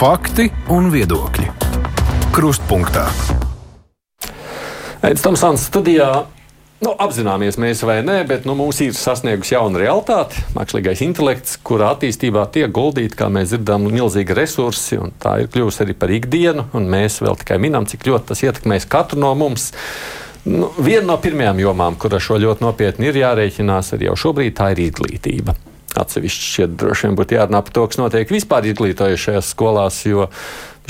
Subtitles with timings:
[0.00, 1.42] Fakti un viedokļi.
[2.32, 3.02] Krustpunktā.
[5.04, 6.06] Aizsmeļamies Tomsons studijā.
[6.80, 10.40] Nu, apzināmies mēs vai nē, bet nu, mums ir sasniegusi jauna realitāte.
[10.56, 15.84] Mākslīgais intelekts, kura attīstībā tiek guldīti, kā mēs dzirdam, milzīgi resursi, un tā ir kļuvusi
[15.84, 16.70] arī par ikdienu.
[16.80, 19.74] Mēs vēl tikai minam, cik ļoti tas ietekmēs katru no mums.
[20.48, 24.56] Nu, viena no pirmajām jomām, kur ar šo ļoti nopietni ir jārēķinās, arī jau šobrīd,
[24.56, 25.60] tā ir izglītība.
[26.00, 30.28] Atsevišķi šeit droši vien būtu jārunā par to, kas notiek vispār izglītojušajās skolās, jo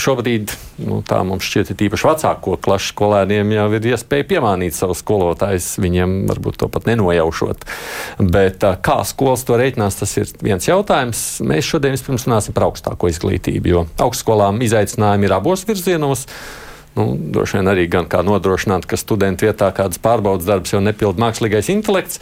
[0.00, 0.52] šobrīd
[0.86, 5.72] nu, tā mums šķiet, ir īpaši vecāko klašu skolēniem jau ir iespēja piemānīt savus skolotājus,
[5.82, 7.66] viņiem varbūt to pat nenojaušot.
[8.22, 11.22] Bet kā skolas to reiķinās, tas ir viens jautājums.
[11.44, 16.26] Mēs šodien vispirms runāsim par augstāko izglītību, jo augstskolām izaicinājumi ir abos virzienos.
[16.98, 21.22] Nu, droši vien arī gan kā nodrošināt, ka studentu vietā kādas pārbaudas darbs jau nepilda
[21.22, 22.18] mākslīgais intelekts,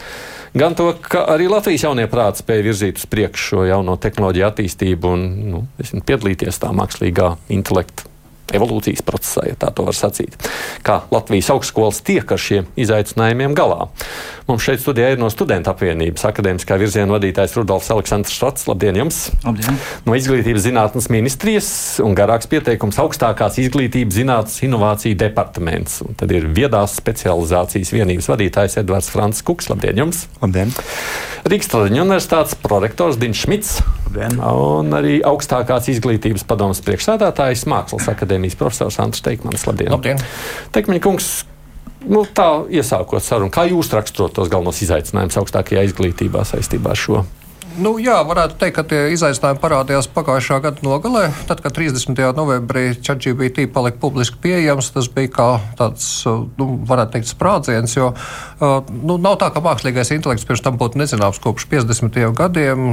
[0.53, 5.13] gan to, ka arī Latvijas jaunie prāti spēja virzīt uz priekšu šo jauno tehnoloģiju attīstību
[5.15, 8.09] un nu, piedalīties tā mākslīgā intelekta
[8.55, 10.35] evolūcijas procesā, ja tā var sacīt.
[10.85, 13.87] Kā Latvijas augstskolas tiek ar šiem izaicinājumiem galā?
[14.49, 18.65] Mums šeit studijā ir no studentu apvienības akadēmiskā virziena vadītājs Rudolfs Aleksandrs Šrots.
[18.65, 19.19] Labdien jums!
[19.45, 19.77] Labdien.
[20.07, 21.69] No Izglītības zinātnes ministrijas
[22.01, 25.99] un garāks pieteikums augstākās izglītības zinātnes inovāciju departaments.
[26.01, 29.69] Un tad ir viedās specializācijas vienības vadītājs Edvards Frants Kuks.
[29.69, 30.25] Labdien jums!
[30.41, 30.73] Labdien!
[31.45, 33.77] Rīgas Traģiņu universitātes prorektors Dins Šmits.
[34.09, 34.41] Labdien.
[34.41, 39.65] Un arī augstākās izglītības padomas priekšsēdētājs Mākslas akadēmijas profesors Antrs Teikmans.
[39.67, 39.91] Labdien!
[39.93, 40.21] Labdien.
[40.75, 41.29] Teikmaņa kungs,
[42.07, 47.25] nu, tā iesākot sarunu, kā jūs raksturot tos galvenos izaicinājumus augstākajā izglītībā saistībā ar šo?
[47.79, 51.29] Nu, jā, varētu teikt, ka tie izaicinājumi parādījās pagājušā gada nogalē.
[51.47, 52.17] Tad, kad 30.
[52.35, 55.47] novembrī ChatGPT palika publiski pieejams, tas bija kā
[55.79, 56.07] tāds,
[56.59, 57.95] nu, varētu teikt, sprādziens.
[57.95, 58.09] Jo
[58.59, 62.19] nu, nav tā, ka mākslīgais intelekts pirms tam būtu nezināms kopš 50.
[62.35, 62.89] gadiem.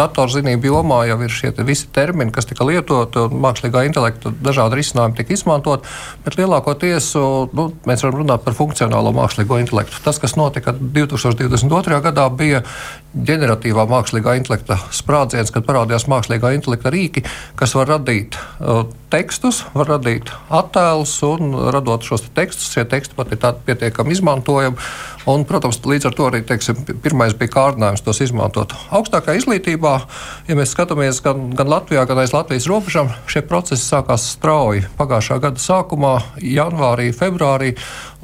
[0.00, 5.18] Datorzinību jomā jau ir šie visi termini, kas tika lietoti, un mākslīgā intelekta dažādi risinājumi
[5.20, 5.84] tika izmantot.
[6.24, 7.12] Bet lielākoties
[7.52, 10.00] nu, mēs varam runāt par funkcionālo mākslīgo intelektu.
[10.06, 12.00] Tas, kas notika 2022.
[12.08, 12.64] gadā, bija
[13.12, 17.24] ģeneratīvā mākslīgā intelekta sprādziens, kad parādījās mākslīgā intelekta rīki,
[17.58, 23.18] kas var radīt uh, tekstus, var radīt attēlus, un radot šos te tekstus, šie teksti
[23.18, 24.78] pat ir pietiekami izmantojami.
[25.30, 29.92] Un, protams, līdz ar to arī teiksim, pirmais bija kārdinājums tos izmantot augstākā izglītībā.
[30.48, 34.82] Ja mēs skatāmies gan, gan Latvijā, gan aiz Latvijas robežām, šie procesi sākās strauji.
[34.98, 37.76] Pagājušā gada sākumā, janvārī, februārī,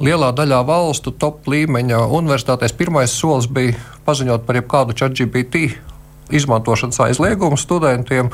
[0.03, 3.77] lielā daļā valstu top līmeņa universitātēs pirmais solis bija
[4.09, 5.69] paziņot par jebkādu ChatGPT
[6.29, 8.29] izmantošanas aizliegumu studentiem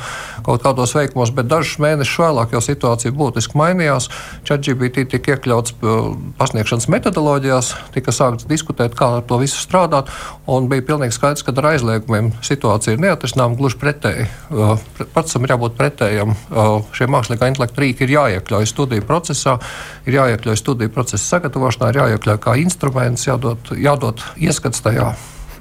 [0.46, 4.10] kaut kādos veikumos, bet dažus mēnešus vēlāk jau situācija būtiski mainījās.
[4.48, 10.12] ChatGPT tika iekļauts uh, pasniegšanas metodoloģijās, tika sākts diskutēt, kā ar to visu strādāt,
[10.52, 14.28] un bija pilnīgi skaidrs, ka ar aizliegumiem situācija ir neatrisināma gluži pretēji.
[14.52, 14.76] Uh,
[15.16, 16.36] pats tam ir jābūt pretējam.
[16.50, 19.60] Uh, šie mākslīgā intelekta rīki ir jāiekļauj studiju procesā,
[20.06, 25.14] ir jāiekļauj studiju procesa sagatavošanā, ir jāiekļauj kā instruments, jādod, jādod ieskats tajā.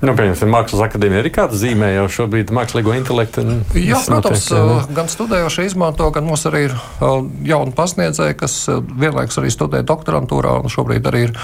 [0.03, 3.45] Nu, Pieņemsim, Mākslas akadēmija arī kāda zīmē jau šobrīd mākslīgo intelektu.
[3.79, 6.75] Jā, protams, notiek, gan studējošie izmanto, gan mums arī ir
[7.47, 8.57] jauni pasniedzēji, kas
[8.91, 11.35] vienlaikus arī studē doktorantūrā un šobrīd arī ir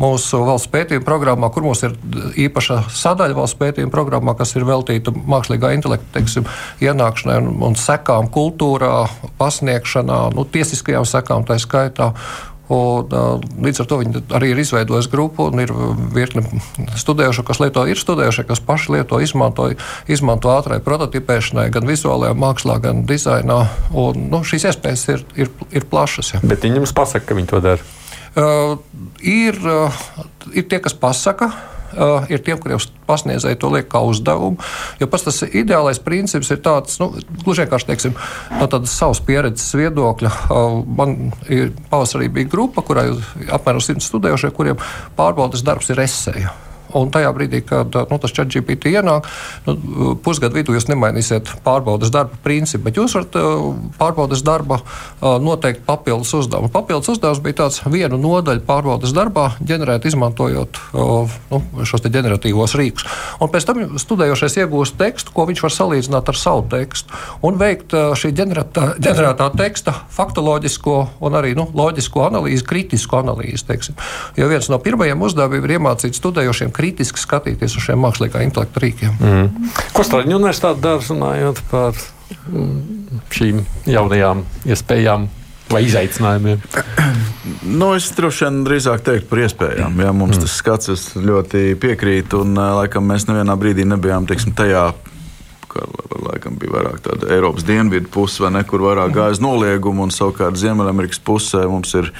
[0.00, 1.96] mūsu valsts pētījuma programmā, kur mums ir
[2.48, 6.48] īpaša sadaļa valsts pētījuma programmā, kas ir veltīta mākslīgā intelekta teiksim,
[6.84, 8.94] ienākšanai un, un sekām kultūrā,
[9.40, 12.12] pasniegšanā, nu, tiesiskajām sekām tā skaitā.
[12.68, 13.14] Un,
[13.64, 15.72] līdz ar to viņi arī ir izveidojuši grupu un ir
[16.12, 16.42] virkni
[17.00, 19.70] studējušie, kas lieto, ir studējušie, kas paši lieto, izmanto,
[20.10, 23.62] izmanto ātrai prototipēšanai, gan vizuālajā mākslā, gan dizainā.
[23.96, 26.34] Un, nu, šīs iespējas ir, ir, ir plašas.
[26.36, 26.42] Ja.
[26.44, 27.88] Bet viņi jums pasaka, ka viņi to dara?
[28.38, 28.76] Uh,
[29.24, 30.04] ir, uh,
[30.52, 31.50] ir tie, kas pasaka
[31.94, 34.60] uh, ir tiem, kuriem pasniedzēji to liek kā uzdevumu.
[35.00, 37.10] Jo pats tas ideālais princips ir tāds, nu,
[37.42, 38.16] gluži vienkārši teiksim,
[38.58, 40.32] no tādas savas pieredzes viedokļa.
[40.48, 41.18] Uh, man
[41.48, 43.10] ir pavasarī bija grupa, kurai
[43.48, 44.80] apmēram 100 studējošie, kuriem
[45.18, 46.56] pārbaudas darbs ir esēja.
[46.96, 49.26] Un tajā brīdī, kad nu, tas ChatGPT ienāk,
[49.66, 53.36] nu, pusgadu vidū jūs nemainīsiet pārbaudas darba principu, bet jūs varat
[53.98, 54.80] pārbaudas darba
[55.20, 56.70] noteikt papildus uzdevumu.
[56.72, 63.06] Papildus uzdevums bija tāds vienu nodaļu pārbaudas darbā, ģenerēt, izmantojot nu, šos ģeneratīvos rīkus.
[63.42, 67.12] Un pēc tam studējošais iegūst tekstu, ko viņš var salīdzināt ar savu tekstu
[67.44, 73.66] un veikt šī ģenerētā, ģenerētā teksta faktoloģisko un arī nu, loģisko analīzi, kritisku analīzi.
[73.68, 73.98] Teiksim.
[74.38, 79.18] Jo viens no pirmajiem uzdevumiem ir iemācīt studējošiem kritiski skatīties uz šiem mākslīgā intelekta rīkiem.
[79.18, 79.72] Mm.
[79.96, 81.98] Ko Strāņu universitāte dara runājot par
[82.46, 85.28] mm, šīm jaunajām iespējām?
[85.68, 86.62] Vai izaicinājumiem?
[87.76, 89.98] Nu, es droši vien drīzāk teiktu par iespējām.
[90.00, 90.46] Jā, mums mm.
[90.46, 94.86] tas skats ļoti piekrīt, un laikam mēs nevienā brīdī nebijām teiksim, tajā
[95.78, 100.06] kā laikam bija vairāk tāda Eiropas dienvidu puse, vai ne, kur vairāk gāja uz noliegumu,
[100.06, 102.10] un savukārt Ziemeļamerikas pusē mums ir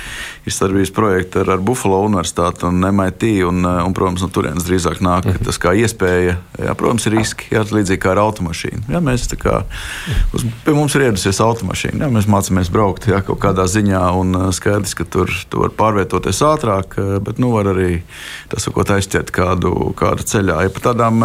[0.48, 5.28] izstādījis projekti ar, ar Buffalo universitāti un MIT, un, un protams, no turienes drīzāk nāk
[5.44, 8.86] tas kā iespēja, jā, protams, ir riski, jā, līdzīgi kā ar automašīnu.
[8.94, 9.60] Jā, mēs tā kā,
[10.36, 14.42] uz, pie mums ir ieradusies automašīna, jā, mēs mācāmies braukt, jā, kaut kādā ziņā, un
[14.56, 18.02] skaidrs, ka tur, tur var pārvietoties ātrāk, bet, nu, var arī,
[18.52, 20.62] tas sakot, aizķert kādu, kādu ceļā.
[20.66, 21.24] Ja par tādām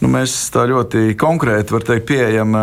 [0.00, 2.54] Nu, mēs tā ļoti konkrēti teikt, pieejam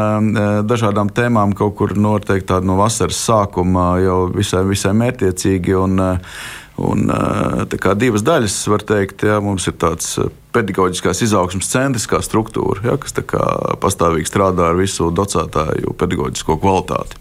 [0.66, 5.78] dažādām tēmām kaut kur noteikti no vasaras sākuma jau visai, visai mērķiecīgi.
[5.84, 6.08] Un,
[6.78, 7.08] Un,
[7.98, 10.12] divas daļas, var teikt, jā, mums ir tāds
[10.54, 13.18] pedagoģiskās izaugsmas centriskā struktūra, jā, kas
[13.82, 17.18] pastāvīgi strādā ar visu docētāju pedagoģisko kvalitāti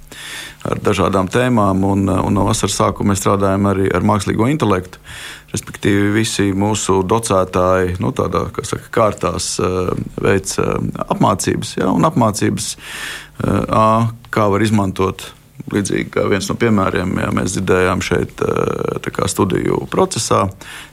[0.70, 1.84] ar dažādām tēmām.
[1.86, 5.00] Un, un no vasaras sākuma mēs strādājam arī ar mākslīgo intelektu.
[5.52, 10.72] Respektīvi, visi mūsu docētāji nu, tādā saka, kārtās eh, veic eh,
[11.06, 15.30] apmācības, ja, un apmācības eh, kā var izmantot.
[15.72, 18.42] Līdzīgi kā viens no piemēriem, ja mēs dzirdējām šeit,
[19.32, 20.44] studiju procesā,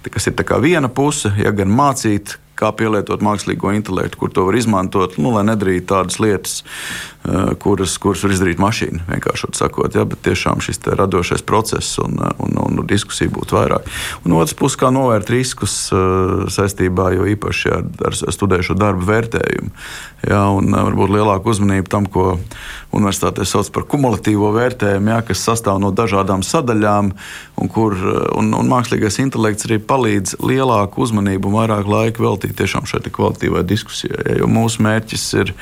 [0.08, 5.20] kas ir viena puse, ja gan mācīt, kā pielietot mākslīgo intelektu, kur to var izmantot,
[5.20, 6.62] nu, lai nedarītu tādas lietas,
[7.24, 9.06] Eh, kuras, kuras var izdarīt mašīna.
[9.08, 13.88] Vienkārši sakot, ja, bet tiešām šis radošais process un, un, un diskusija būtu vairāk.
[14.28, 19.72] Un otrs puses, kā novērt riskus eh, saistībā jo īpaši ar, ar studējušo darbu vērtējumu.
[20.28, 22.34] Ja, un eh, varbūt lielāka uzmanība tam, ko
[22.92, 27.14] universitātē sauc par kumulatīvo vērtējumu, ja, kas sastāv no dažādām sadaļām,
[27.56, 27.96] un kur
[28.36, 33.64] un, un mākslīgais intelekts arī palīdz lielāku uzmanību un vairāk laika veltīt tiešām šai kvalitīvai
[33.68, 34.22] diskusijai.
[34.30, 35.54] Ja, jo mūsu mērķis ir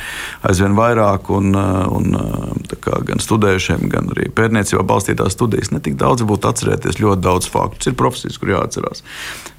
[0.47, 5.71] aizvien vairāk un un, un kā, gan studējušiem, gan arī pētniecībā balstītās studijas.
[5.73, 7.91] Ne tik daudz būtu atcerēties ļoti daudz faktu.
[7.91, 9.05] Ir profesijas, kur jāatcerās.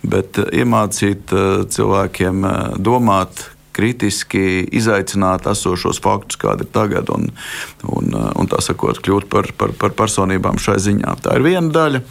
[0.03, 1.33] Bet iemācīt
[1.73, 2.47] cilvēkiem
[2.83, 7.31] domāt, kritiski izaicināt esošos faktus, kādi ir tagad, un,
[7.89, 11.17] un, un tā sakot, kļūt par, par, par personībām šai ziņā.
[11.25, 12.03] Tā ir viena daļa.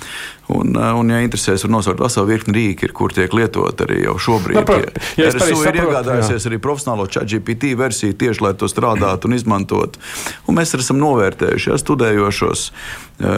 [0.51, 4.17] Un, eh, un, ja interesēs, var nosaukt veselu virkni rīki, kur tiek lietot arī jau
[4.27, 4.59] šobrīd.
[4.59, 6.49] No, prot, ja RSU ir iegādājusies jā.
[6.49, 10.01] arī profesionālo ChatGPT versiju tieši, lai to strādātu un izmantotu.
[10.49, 13.31] Un mēs esam novērtējuši, ja studējošos, eh,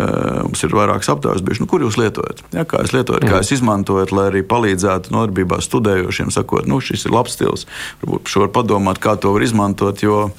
[0.47, 2.43] mums ir vairākas aptaujas nu, kur jūs lietojat.
[2.55, 7.07] Ja, kā jūs lietojat, kā jūs izmantojat, lai arī palīdzētu nodarbībā studējošiem, sakot, nu, šis
[7.07, 7.67] ir labs stils.
[8.01, 10.01] Varbūt šo var padomāt, kā to var izmantot.
[10.03, 10.31] Jo,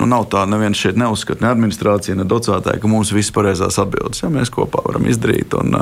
[0.00, 4.22] nu, nav tā, neviens šeit neuzskata, ne administrācija, ne docētāji, ka mums viss pareizās atbildes.
[4.22, 5.56] Ja, mēs kopā varam izdarīt.
[5.56, 5.72] Un,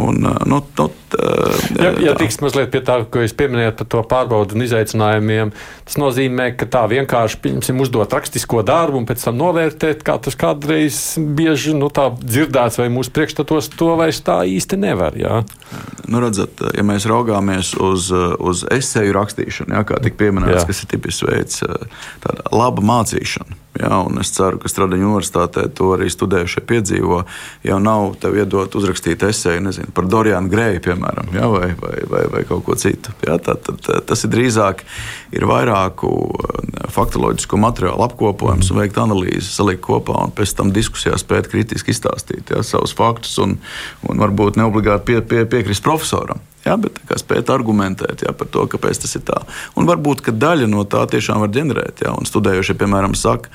[0.00, 0.88] un, nu, nu,
[1.78, 5.52] ja, ja tiks mazliet pie tā, ko jūs pieminējat par to pārbaudu un izaicinājumiem,
[5.86, 10.38] tas nozīmē, ka tā vienkārši pieņemsim, uzdot rakstisko darbu un pēc tam novērtēt, kā tas
[10.38, 15.18] kādreiz bieži nu, dzirdēts vai mūsu priekšstatos, to vairs tā īsti nevar.
[15.20, 15.42] Jā.
[16.08, 20.66] Nu, redzat, ja mēs raugāmies uz, uz eseju rakstīšanu, jā, kā tika pieminēts, jā.
[20.70, 21.62] kas ir tipisks veids,
[22.24, 23.58] tāda laba mācīšana.
[23.80, 27.22] Jā, es ceru, ka Stradiņu universitātē to arī studējušie piedzīvo.
[27.64, 32.22] Jau nav tev iedot uzrakstīt esēju nezinu, par Dorianu Grēju, piemēram, jā, vai, vai, vai,
[32.34, 33.14] vai kaut ko citu.
[33.24, 34.84] Jā, tā, tad, tas ir drīzāk
[35.32, 41.16] ir vairāku eh, faktoloģisku materiālu apkopojums un veikt analīzi, salikt kopā un pēc tam diskusijā
[41.20, 43.56] spēt kritiski izstāstīt jā, savus faktus un,
[44.04, 46.44] un varbūt neobligāti pie, pie, piekrist profesoram.
[46.62, 49.40] Jā, bet spēt argumentēt jā, par to, kāpēc tas ir tā.
[49.78, 52.04] Un varbūt daļa no tā tiešām var ģenerēt.
[52.14, 53.50] Un studējošie, piemēram, saka,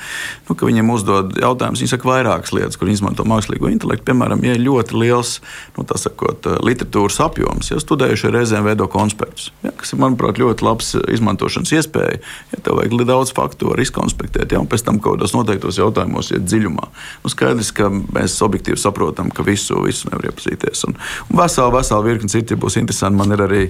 [0.49, 1.79] nu, ka viņiem uzdod jautājumus.
[1.83, 4.03] Viņi saka vairākas lietas, kur izmanto mākslīgo intelektu.
[4.09, 5.37] Piemēram, ja ir ļoti liels
[5.77, 10.91] nu, sakot, literatūras apjoms, ja studējušie reizēm veido konspektus, jā, kas ir, manuprāt, ļoti labs
[11.15, 12.19] izmantošanas iespēja.
[12.51, 16.33] Ja tev vajag daudz faktu, var izkonspektēt, ja, un pēc tam kaut kādos noteiktos jautājumos
[16.35, 16.91] iet dziļumā.
[17.23, 20.83] Nu, skaidrs, ka mēs objektīvi saprotam, ka visu, visu nevar iepazīties.
[20.89, 20.99] Un,
[21.31, 23.17] un vesela, vesela virkni citu būs interesanti interesanti.
[23.17, 23.63] Man ir arī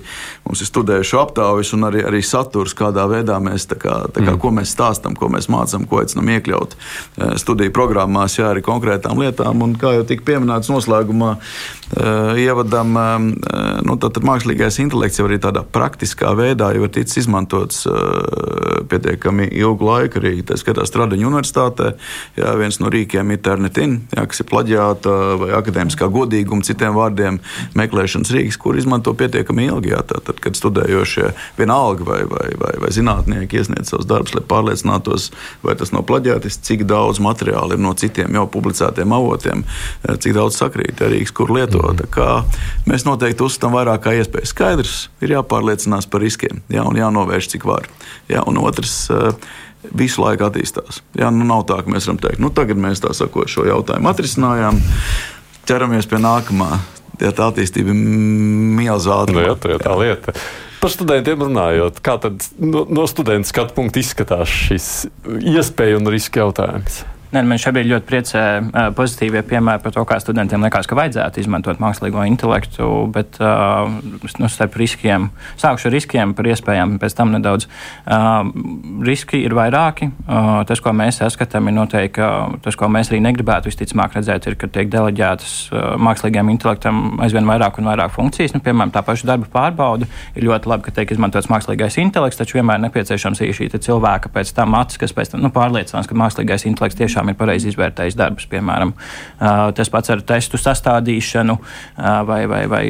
[0.54, 4.40] studējuši aptaujas un arī, arī saturs, kādā veidā mēs, tā kā, tā kā, mm.
[4.40, 9.20] ko mēs stāstām, ko mēs mācām, ko aicinām iekļaut eh, studiju programmās, jā, arī konkrētām
[9.20, 9.62] lietām.
[9.62, 11.38] Un, kā jau tika pieminēts noslēgumā,
[12.38, 17.86] ievadam, eh, nu, tad mākslīgais intelekts jau arī tādā praktiskā veidā ir ticis izmantots
[18.88, 21.94] pietiekami ilgu laiku arī skatās Stradiņu universitātē.
[22.38, 27.40] Jā, viens no rīkiem ir Internetin, jā, kas ir plaģiāta vai akadēmiskā godīguma, citiem vārdiem
[27.78, 29.94] meklēšanas rīks, kur izmanto pietiekami ilgi.
[29.94, 35.30] Jā, tad, kad studējošie vienalga vai, vai, vai, vai zinātnieki iesniedz savus darbus, lai pārliecinātos,
[35.64, 39.64] vai tas nav plaģētis, cik daudz materiāla ir no citiem jau publicētiem avotiem,
[40.08, 41.77] cik daudz sakrīt rīks, kur lietot.
[41.78, 42.58] Mm.
[42.90, 44.50] Mēs noteikti uzskatām vairāk kā iespēju.
[44.50, 47.88] Skaidrs, ir jāpārliecinās par riskiem jā, un jānovērš cik var.
[48.32, 49.08] Jā, un otrs,
[49.98, 51.02] visu laiku attīstās.
[51.18, 54.12] Jā, nu nav tā, ka mēs varam teikt, nu tagad mēs tā sakot šo jautājumu
[54.12, 54.80] atrisinājām,
[55.70, 56.72] ķeramies pie nākamā
[57.22, 58.00] ja tā attīstība ir
[58.78, 59.34] milzīga.
[59.34, 60.34] Nu, jā, tā ir tā lieta.
[60.78, 62.18] Par studentiem runājot, kā
[62.62, 64.90] no, no studenta skatu punkta izskatās šis
[65.26, 67.02] iespēju un riska jautājums?
[67.36, 68.44] Ne, man šobrīd ļoti priecē
[68.96, 73.90] pozitīvie piemēri par to, kā studentiem liekas, ka vajadzētu izmantot mākslīgo intelektu, bet uh,
[74.40, 75.30] nu, starp riskiem,
[75.60, 77.68] sākšu ar riskiem, par iespējām, pēc tam nedaudz.
[78.06, 78.48] Uh,
[79.08, 80.10] riski ir vairāki.
[80.24, 82.30] Uh, tas, ko mēs saskatām, ir noteikti, ka
[82.64, 87.48] tas, ko mēs arī negribētu visticamāk redzēt, ir, ka tiek deleģētas uh, mākslīgiem intelektam aizvien
[87.50, 88.56] vairāk un vairāk funkcijas.
[88.56, 90.08] Nu, piemēram, tā paša darba pārbauda
[90.38, 94.54] ir ļoti labi, ka tiek izmantots mākslīgais intelekts, taču vienmēr nepieciešams ir šī cilvēka pēc
[94.58, 98.18] tam acis, kas pēc tam nu, pārliecinās, ka mākslīgais intelekts tiešām tiešām ir pareizi izvērtējis
[98.18, 98.46] darbus.
[98.52, 98.94] Piemēram,
[99.76, 101.58] tas pats ar testu sastādīšanu
[102.28, 102.84] vai, vai, vai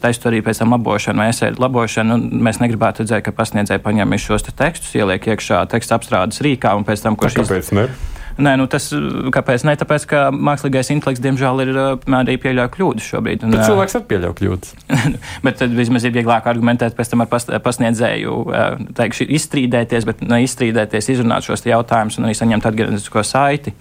[0.00, 2.16] testu arī pēc tam labošanu vai esēju labošanu.
[2.16, 6.74] Nu, mēs negribētu redzēt, ka pasniedzēji paņem šos te tekstus, ieliek iekšā teksta apstrādes rīkā
[6.76, 7.42] un pēc tam, kurš.
[7.42, 7.76] Kāpēc iz...
[7.76, 7.88] ne?
[8.34, 8.88] Nē, nu tas
[9.34, 9.76] kāpēc ne?
[9.78, 11.76] Tāpēc, ka mākslīgais intelekts, diemžēl, ir
[12.18, 13.44] arī pieļauj kļūdas šobrīd.
[13.46, 14.72] Un, bet cilvēks var pieļaut kļūdas.
[15.46, 18.38] bet tad vismaz ir vieglāk argumentēt pēc tam ar pasniedzēju,
[18.98, 23.74] teikšu, izstrīdēties, bet ne izstrīdēties, izrunāt šos jautājumus un arī saņemt atgrieznisko saiti.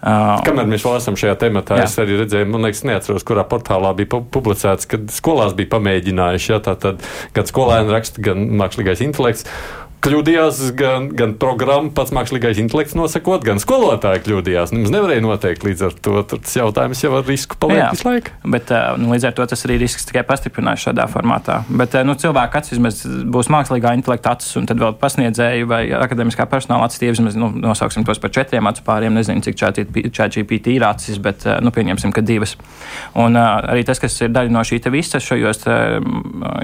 [0.00, 1.86] Uh, Kamēr mēs vēl esam šajā tematā, jā.
[1.86, 6.62] es arī redzēju, man liekas, neatceros, kurā portālā bija publicēts, kad skolās bija pamēģinājuši, ja
[6.64, 7.04] tā tad
[7.36, 9.46] gan skolēni raksta, gan mākslīgais intelekts
[10.04, 14.72] kļūdījās gan, gan programma, pats mākslīgais intelekts nosakot, gan skolotāji kļūdījās.
[14.74, 16.16] Mums nevarēja noteikt līdz ar to.
[16.30, 18.32] Tas jautājums jau ar risku paliek visu laiku.
[18.54, 21.60] Bet nu, līdz ar to tas arī risks tikai pastiprinās šādā formātā.
[21.68, 26.48] Bet nu, cilvēka acis vismaz būs mākslīgā intelekta acis, un tad vēl pasniedzēju vai akadēmiskā
[26.50, 29.16] personāla acis tie vismaz nu, nosauksim tos par četriem acu pāriem.
[29.20, 29.58] Nezinu, cik
[30.16, 32.56] ChatGPT ir acis, bet nu, pieņemsim, ka divas.
[33.18, 35.66] Un arī tas, kas ir daļa no šī visa šajos,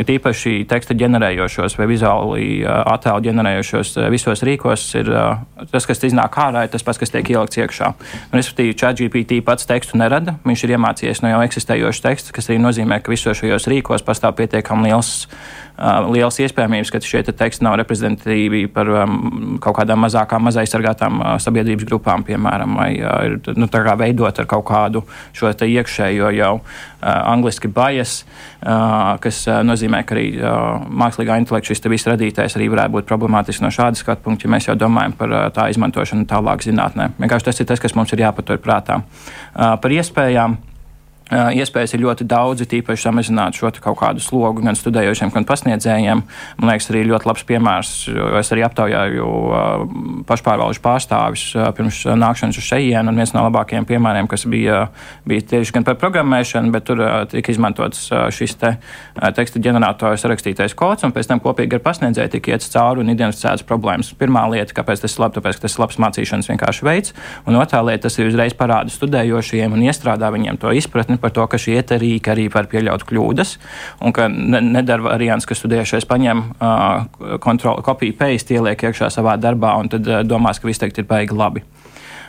[0.00, 6.02] ir īpaši teksta ģenerējošos vai vizuāli attēlu ģenerējušos eh, visos rīkos, ir eh, tas, kas
[6.08, 7.92] iznāk ārā, ir tas pats, kas tiek ielikts iekšā.
[8.30, 10.38] Un, respektīvi, ChatGPT pats tekstu nerada.
[10.46, 14.36] Viņš ir iemācījies no jau eksistējošas teksta, kas arī nozīmē, ka visos šajos rīkos pastāv
[14.40, 15.26] pietiekami liels
[15.76, 21.32] liels iespējamības, ka šie te teksti nav reprezentatīvi par um, kaut kādām mazākām, mazaizsargātām uh,
[21.42, 23.68] sabiedrības grupām, piemēram, vai uh, ir nu,
[24.00, 25.04] veidot ar kaut kādu
[25.36, 26.52] šo iekšējo jau
[27.06, 28.24] angliski bias,
[29.22, 30.24] kas nozīmē, ka arī
[31.02, 34.66] mākslīgā intelekta šis viss radītājs arī varētu būt problemātisks no šāda skatu punkta, ja mēs
[34.66, 37.12] jau domājam par tā izmantošanu tālāk zinātnē.
[37.20, 39.02] Vienkārši tas ir tas, kas mums ir jāpatur prātā.
[39.54, 40.58] Par iespējām.
[41.26, 46.20] Iespējas ir ļoti daudz, tīpaši samazināt šo kaut kādu slogu gan studējošiem, gan pasniedzējiem.
[46.60, 47.90] Man liekas, arī ļoti labs piemērs.
[48.38, 49.30] Es arī aptaujāju
[50.28, 54.84] pašpārvaldes pārstāvis pirms nākšanas uz šejienu, un viens no labākajiem piemēriem, kas bija,
[55.26, 57.02] bija tieši gan par programmēšanu, bet tur
[57.34, 58.06] tika izmantots
[58.36, 58.76] šis te
[59.34, 63.66] teksta ģenerators rakstītais kods, un pēc tam kopīgi ar pasniedzēju tika iet cauri un identificētas
[63.66, 64.12] problēmas.
[64.14, 67.18] Pirmā lieta, kāpēc tas ir labi, tāpēc, ka tas ir labs mācīšanas vienkārši veids,
[67.50, 71.30] un otrā lieta, tas ir uzreiz parāda studējošiem un iestrādā viņiem to izpratni izpratni par
[71.32, 73.58] to, ka šie rīki arī var pieļaut kļūdas,
[74.00, 79.36] un ka ne, nedara variants, ka studējušais paņem uh, kontroli, kopiju, paste, ieliek iekšā savā
[79.36, 81.62] darbā un tad uh, domās, ka viss teikt ir baigi labi.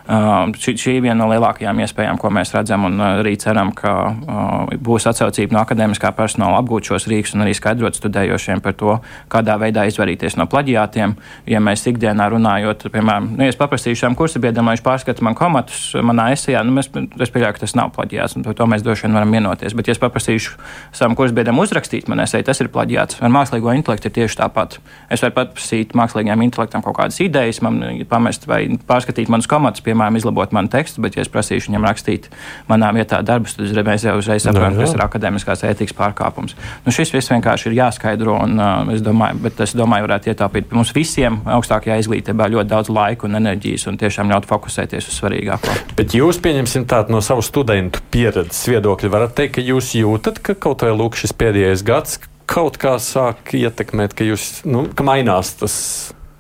[0.08, 3.74] Uh, šī, šī ir viena no lielākajām iespējām, ko mēs redzam, un uh, arī ceram,
[3.76, 8.78] ka uh, būs atsaucība no akadēmiskā personāla apgūt šos rīkus un arī skaidrot studējošiem par
[8.80, 8.94] to,
[9.28, 11.18] kādā veidā izvairīties no plaģiātiem.
[11.52, 15.28] Ja mēs ikdienā runājot, piemēram, nu, ja es paprasīšu šām kursa biedram, lai viņš pārskata
[15.28, 18.70] man komatus manā esejā, nu, mēs, es pieļauju, ka tas nav plaģiāts, un par to
[18.72, 19.76] mēs droši vien varam vienoties.
[19.76, 20.56] Bet, ja es paprasīšu
[20.96, 23.20] savam kursa biedram uzrakstīt man esēju, tas ir plaģiāts.
[23.20, 24.80] Ar mākslīgo intelektu ir tieši tāpat.
[25.12, 29.97] Es varu paprasīt mākslīgajam intelektam kaut kādas idejas, man pamest vai pārskatīt manus komatus, piemēram,
[29.98, 32.30] piemēram, izlabot manu tekstu, bet, ja es prasīšu viņam rakstīt
[32.70, 36.56] manā vietā darbus, tad uzreiz jau uzreiz saprotu, kas ir akadēmiskās ētikas pārkāpums.
[36.86, 40.72] Nu, šis viss vienkārši ir jāskaidro, un uh, es domāju, bet es domāju, varētu ietaupīt
[40.76, 45.78] mums visiem augstākajā izglītībā ļoti daudz laika un enerģijas un tiešām ļaut fokusēties uz svarīgāko.
[45.98, 50.58] Bet jūs, pieņemsim tādu no savu studentu pieredzes viedokļa, varat teikt, ka jūs jūtat, ka
[50.68, 55.52] kaut vai lūk šis pēdējais gads kaut kā sāk ietekmēt, ka, jūs, nu, ka mainās
[55.60, 55.76] tas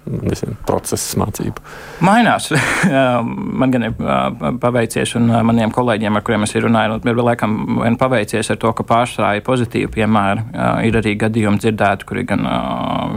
[0.07, 1.63] nezinu, process mācību?
[2.05, 2.49] Mainās.
[3.61, 3.95] man gan ir
[4.61, 7.57] paveicies, un maniem kolēģiem, ar kuriem es runāju, ir laikam
[7.99, 10.45] paveicies ar to, ka pārstrāja pozitīvi piemēri.
[10.87, 12.45] Ir arī gadījumi dzirdēti, kuri gan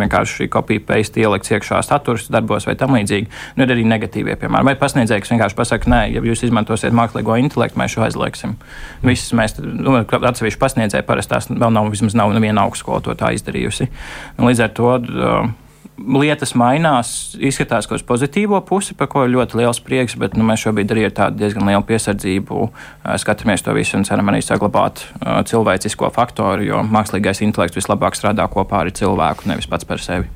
[0.00, 3.30] vienkārši kopija paste ielikts iekšā saturs darbos vai tam līdzīgi.
[3.56, 4.68] Nu, ir arī negatīvie piemēri.
[4.70, 8.56] Vai pasniedzēji, kas vienkārši pasaka, nē, ja jūs izmantosiet mākslīgo intelektu, mēs šo aizliegsim.
[9.06, 13.32] Viss mēs, nu, atsevišķi pasniedzēji parasti tās vēl nav, vismaz nav neviena augstskola to tā
[13.36, 13.90] izdarījusi.
[14.40, 14.94] Līdz ar to
[16.00, 20.64] lietas mainās, izskatās uz pozitīvo pusi, par ko ir ļoti liels prieks, bet nu, mēs
[20.64, 22.66] šobrīd arī ar tādu diezgan lielu piesardzību
[23.22, 25.04] skatāmies to visu un ceram arī saglabāt
[25.50, 30.30] cilvēcisko faktoru, jo mākslīgais intelekts vislabāk strādā kopā ar cilvēku, nevis pats par sevi.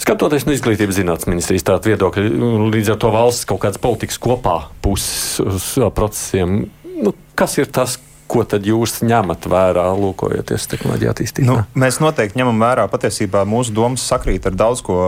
[0.00, 2.28] Skatoties no izglītības zinātnes ministrijas tāda viedokļa,
[2.72, 6.62] līdz ar to valsts kaut kādas politikas kopā puses procesiem,
[7.04, 7.98] nu, kas ir tas,
[8.30, 11.46] ko tad jūs ņemat vērā, lūkojoties tehnoloģiju attīstībā?
[11.48, 14.98] Nu, mēs noteikti ņemam vērā patiesībā mūsu domas sakrīt ar daudz ko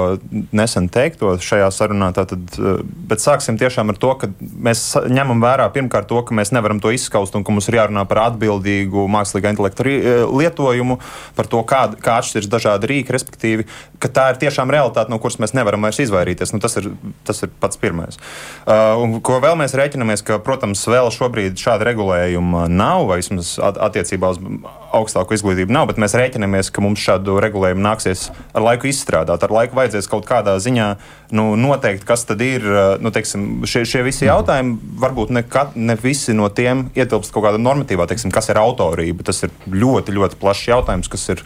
[0.55, 2.11] nesen teikto šajā sarunā.
[2.17, 6.53] Tātad, eh, bet sāksim tiešām ar to, ka mēs ņemam vērā pirmkārt to, ka mēs
[6.55, 10.99] nevaram to izskaust un ka mums ir jārunā par atbildīgu mākslīgā intelekta eh, lietojumu,
[11.39, 13.69] par to, kā, kā atšķiras dažādi rīki, respektīvi,
[14.03, 16.55] ka tā ir tiešām realitāte, no kuras mēs nevaram vairs izvairīties.
[16.57, 16.91] Nu, tas, ir,
[17.29, 18.19] tas ir pats pirmais.
[18.67, 23.55] Uh, un, ko vēl mēs rēķinamies, ka, protams, vēl šobrīd šāda regulējuma nav vai vismaz
[23.61, 24.41] attiecībā uz
[24.97, 29.45] augstāku izglītību nav, bet mēs rēķinamies, ka mums šādu regulējumu nāksies ar laiku izstrādāt.
[29.45, 30.89] Ar laiku vajadzēs kaut kādā ziņā
[31.37, 32.67] nu, noteikt, kas tad ir
[33.03, 34.79] nu, teiksim, šie, šie visi jautājumi.
[35.03, 39.27] Varbūt ne, kat, ne visi no tiem ietilpst kaut kādā normatīvā, teiksim, kas ir autorība.
[39.29, 41.45] Tas ir ļoti, ļoti plašs jautājums, kas ir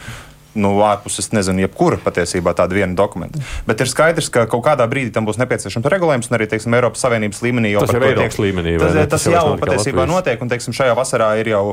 [0.57, 3.41] nu, ārpus, es nezinu, jebkura patiesībā tāda viena dokumenta.
[3.67, 7.05] Bet ir skaidrs, ka kaut kādā brīdī tam būs nepieciešams regulējums, un arī teiksim, Eiropas
[7.05, 8.77] Savienības līmenī jau tas ir Eiropas līmenī.
[8.81, 11.63] Tas, tas, tas jau patiesībā notiek, un teiksim, šajā vasarā ir jau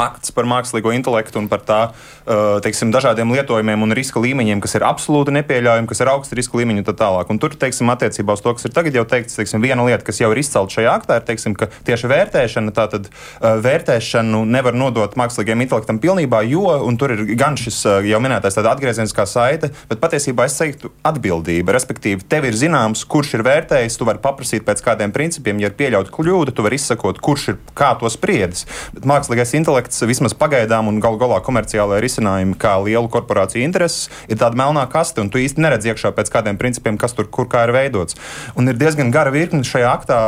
[0.00, 1.80] akts par mākslīgo intelektu un par tā
[2.64, 6.82] teiksim, dažādiem lietojumiem un riska līmeņiem, kas ir absolūti nepieļaujami, kas ir augsti riska līmeņi
[6.82, 7.30] un tā tālāk.
[7.32, 10.20] Un tur, teiksim, attiecībā uz to, kas ir tagad jau teikts, teiksim, viena lieta, kas
[10.20, 11.56] jau ir izcelta šajā aktā, ir, teiksim,
[11.88, 13.08] tieši vērtēšana, tātad
[13.40, 16.68] vērtēšanu nevar nodot mākslīgajam intelektam pilnībā, jo,
[17.00, 22.28] tur ir gan šis jau minētais tāda atgriezieniskā saite, bet patiesībā es teiktu atbildība, respektīvi,
[22.30, 26.14] tev ir zināms, kurš ir vērtējis, tu vari paprasīt pēc kādiem principiem, ja ir pieļauta
[26.14, 28.66] kļūda, tu vari izsakot, kurš ir kā to spriedis.
[28.94, 34.08] Bet mākslīgais intelekts projekts vismaz pagaidām un galu galā komerciālajā risinājumā, kā lielu korporāciju intereses,
[34.28, 37.48] ir tāda melnā kaste, un tu īsti neredz iekšā pēc kādiem principiem, kas tur kur
[37.50, 38.16] kā ir veidots.
[38.56, 40.18] Un ir diezgan gara virkne šajā aktā.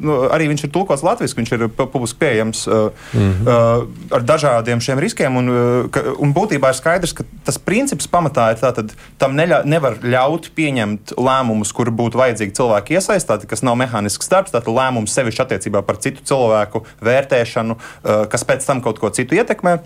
[0.00, 3.48] Nu, arī viņš ir tulkots latviešu, viņš ir publiski pieejams mm -hmm.
[3.48, 5.36] uh, ar dažādiem šiem riskiem.
[5.36, 9.64] Un, uh, ka, un būtībā ir skaidrs, ka tas princips pamatā ir tāds, tam neļa,
[9.64, 14.52] nevar ļaut pieņemt lēmumus, kur būtu vajadzīgi cilvēki iesaistīti, kas nav mehānisks darbs.
[14.52, 19.16] Tātad lēmums sevišķi attiecībā par citu cilvēku vērtēšanu, uh, kas pēc tam kaut kaut ko
[19.18, 19.78] citu ietekmē.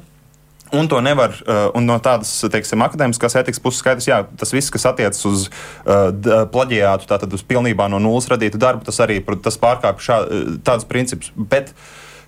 [0.73, 4.73] Un to nevar, uh, un no tādas teiksim, akadēmiskās etikas puses skaidrs, ka tas viss,
[4.73, 6.09] kas attiecas uz uh,
[6.49, 10.33] plaģiātu, tātad uz pilnībā no nulles radītu darbu, tas arī tas pārkāpj uh,
[10.65, 11.29] tādus principus.
[11.37, 11.75] Bet,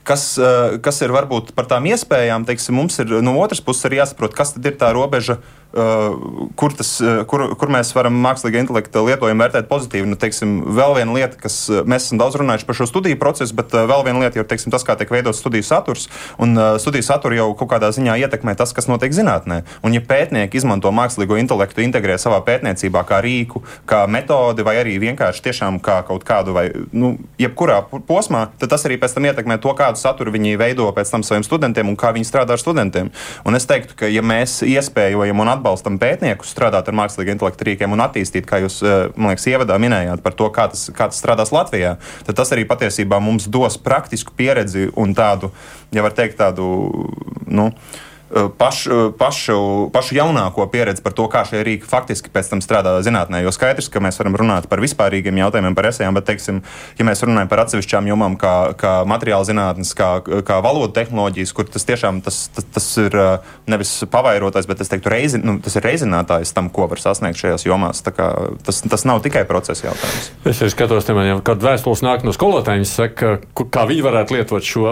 [0.05, 4.03] kas, uh, kas ir varbūt par tām iespējām, teiksim, mums ir no otras puses arī
[4.03, 8.15] jāsaprot, kas tad ir tā robeža uh, Uh, kur, tas, uh, kur, kur mēs varam
[8.25, 10.09] mākslīgā intelekta lietojumu vērtēt pozitīvi.
[10.11, 13.57] Nu, teiksim, vēl viena lieta, kas uh, mēs esam daudz runājuši par šo studiju procesu,
[13.59, 16.07] bet vēl viena lieta ir teiksim, tas, kā tiek veidots studiju saturs.
[16.39, 19.63] Un studiju saturu jau kaut kādā ziņā ietekmē tas, kas notiek zinātnē.
[19.85, 24.97] Un, ja pētnieki izmanto mākslīgo intelektu, integrē savā pētniecībā kā rīku, kā metodi, vai arī
[25.03, 29.59] vienkārši tiešām kā kaut kādu, vai nu, jebkurā posmā, tad tas arī pēc tam ietekmē
[29.63, 33.11] to, kādu saturu viņi veido pēc tam saviem studentiem un kā viņi strādā ar studentiem.
[33.45, 37.65] Un es teiktu, ka ja mēs iespējojam un atbalstam atbalstam pētniekus strādāt ar mākslīgā intelekta
[37.65, 41.09] rīkiem un attīstīt, kā jūs, eh, man liekas, ievadā minējāt par to, kā tas, kā
[41.09, 41.97] tas strādās Latvijā,
[42.27, 45.51] tad tas arī patiesībā mums dos praktisku pieredzi un tādu,
[45.93, 47.09] ja var teikt, tādu.
[47.47, 48.14] Nu, Eh,
[48.59, 52.97] paš, eh, pašu, pašu jaunāko pieredzi par to, kā šie rīki faktiski pēc tam strādā
[53.05, 53.43] zinātnē.
[53.45, 56.63] Jo skaidrs, ka mēs varam runāt par vispārīgiem jautājumiem, par esējām, bet, teiksim,
[56.99, 61.69] ja mēs runājam par atsevišķām jomām, kā, kā materiāla zinātnes, kā, kā valodu tehnoloģijas, kur
[61.69, 65.87] tas tiešām tas, tas, tas ir eh, nevis pavairotais, bet teiktu, reizi, nu, tas ir
[65.87, 68.03] reizinātājs tam, ko var sasniegt šajās jomās.
[68.05, 70.31] Tas, tas nav tikai procesa jautājums.
[70.49, 74.85] Es skatos, ja kad vēstules nāk no skolotājiem, saka, kā viņi varētu lietot šo.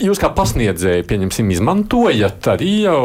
[0.00, 3.04] Jūs kā pasniedzēji, pieņemsim, izmantojat arī jau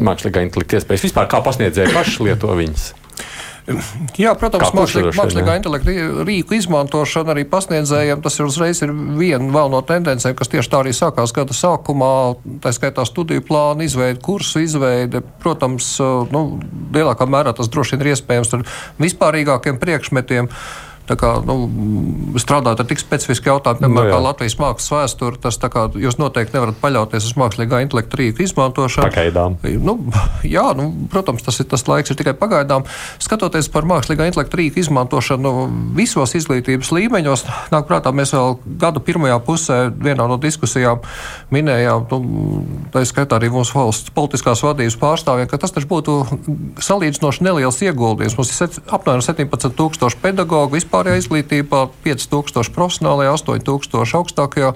[0.00, 2.90] mākslīgā intelekta iespējas vispār kā pasniedzēji paši lieto viņas.
[4.18, 5.92] Jā, protams, mākslīgā, mākslīgā intelekta
[6.26, 8.22] rīku izmantošana arī pasniedzējiem.
[8.24, 12.10] Tas ir uzreiz ir viena no tendencēm, kas tieši tā arī sākās gada sākumā.
[12.64, 15.22] Tā skaitā studiju plānu izveide, kursu izveide.
[15.44, 15.92] Protams,
[16.34, 16.44] nu,
[16.96, 18.66] lielākā mērā tas droši vien ir iespējams ar
[19.02, 20.50] vispārīgākiem priekšmetiem.
[20.50, 21.56] Uh, kā, nu,
[22.40, 26.18] strādāt ar tik specifisku jautājumu, piemēram, no, nu kā Latvijas mākslas vēsture, tas kā, jūs
[26.20, 29.10] noteikti nevarat paļauties uz mākslīgā intelekta rīku izmantošanu.
[29.10, 29.56] Pagaidām.
[29.82, 29.96] Nu,
[30.46, 32.86] jā, nu, protams, tas, ir, tas laiks ir tikai pagaidām.
[33.22, 35.54] Skatoties par mākslīgā intelekta rīku izmantošanu
[35.98, 41.02] visos izglītības līmeņos, nāk prātā, mēs vēl gada pirmajā pusē vienā no diskusijām
[41.54, 46.16] minējām, nu, tā skaitā arī mūsu valsts politiskās vadības pārstāvjiem, ka tas taču būtu
[46.82, 48.36] salīdzinoši neliels ieguldījums.
[48.38, 54.72] Mums ir apmēram 17,000 pedagoģu vispār vispārējā izglītībā, 5000 profesionālajā, 8000 augstākajā.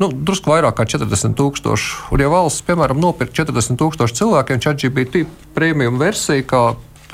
[0.00, 2.10] Nu, drusku vairāk kā 40 tūkstoši.
[2.10, 6.62] Un, ja valsts, piemēram, nopirkt 40 tūkstoši cilvēkiem ChatGPT premium versiju, kā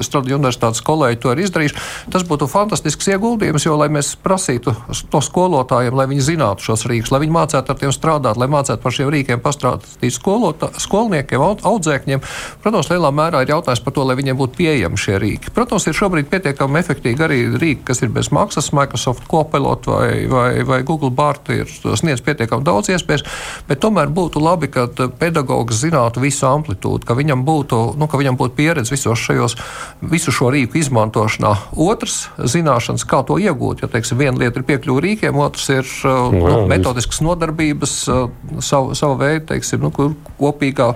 [0.04, 1.84] strādāju universitātes kolēģi to ir izdarījuši.
[2.12, 4.74] Tas būtu fantastisks ieguldījums, jo, lai mēs prasītu
[5.12, 8.82] to skolotājiem, lai viņi zinātu šos rīkus, lai viņi mācītu ar tiem strādāt, lai mācītu
[8.82, 12.22] par šiem rīkiem pastrādāt skolotā, skolniekiem, audzēkņiem.
[12.64, 15.52] Protams, lielā mērā ir jautājums par to, lai viņiem būtu pieejami šie rīki.
[15.54, 20.50] Protams, ir šobrīd pietiekami efektīvi arī rīki, kas ir bez maksas, Microsoft Copilot vai, vai,
[20.68, 23.24] vai Google Bart ir sniedz pietiekami daudz iespējas,
[23.68, 24.86] bet tomēr būtu labi, ka
[25.20, 29.56] pedagogs zinātu visu amplitūdu, ka viņam būtu, nu, ka viņam būtu pieredze visos šajos,
[30.00, 31.54] visu šo rīku izmantošanā.
[31.76, 33.82] Otrs- zināšanas, kā to iegūt.
[33.82, 38.30] Ja, teiksim, viena lieta ir piekļuva rīkiem, otrs ir uh, nu, nu, metodiskas nodarbības, uh,
[38.60, 39.90] savu, savu veidu, teiksim, nu,
[40.38, 40.94] kopīgā,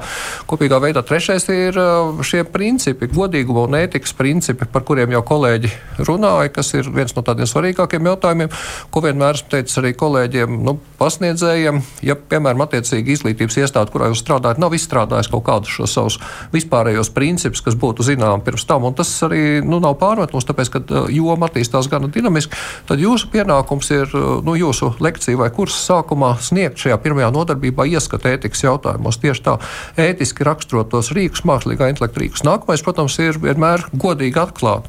[0.50, 1.02] kopīgā veidā.
[1.02, 6.74] Trešais ir uh, šie principi, godīguma un ētikas principi, par kuriem jau kolēģi runāja, kas
[6.74, 8.52] ir viens no tādiem svarīgākiem jautājumiem,
[8.90, 11.82] ko vienmēr esmu teicis arī kolēģiem, nu, pasniedzējiem.
[12.06, 16.18] Ja, piemēram, attiecīgi izglītības iestāde, kurā jūs strādājat, nav izstrādājis kaut kādus šos savus
[16.52, 21.02] vispārējos principus, kas būtu zināmi pirms tam, un tas arī nu, nav pārmetums, tāpēc, ka
[21.12, 24.12] joma attīstās gana dinamiski, tad jūsu pienākums ir
[24.46, 29.20] nu, jūsu lekcija vai kursa sākumā sniegt šajā pirmajā nodarbībā ieskatu ētikas jautājumos.
[29.22, 29.58] Tieši tā,
[30.00, 32.46] ētiski raksturot tos rīkus, mākslīgā intelekta rīkus.
[32.46, 34.88] Nākamais, protams, ir vienmēr godīgi atklāt.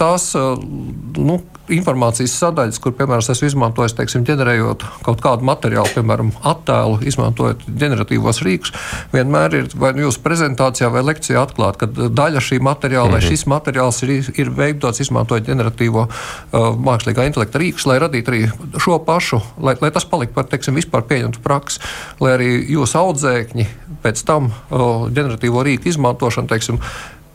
[0.00, 1.40] Tās nu,
[1.72, 8.42] informācijas sadaļas, kur, piemēram, esmu izmantojis, teiksim, ģenerējot kaut kādu materiālu, piemēram, attēlu, izmantojot ģeneratīvos
[8.44, 8.74] rīkus,
[9.14, 13.24] vienmēr ir vai nu jūsu prezentācijā vai lekcijā atklāt, ka daļa šī materiāla mm -hmm.
[13.24, 18.42] vai šis materiāls ir, ir veidots izmantojot ģeneratīvo uh, mākslīgā intelekta rīkus, lai radītu arī
[18.78, 21.80] šo pašu, lai, lai tas paliktu par, teiksim, vispār pieņemtu praksi,
[22.20, 23.66] lai arī jūsu audzēkņi
[24.02, 26.80] pēc tam uh, ģeneratīvo rīku izmantošanu, teiksim,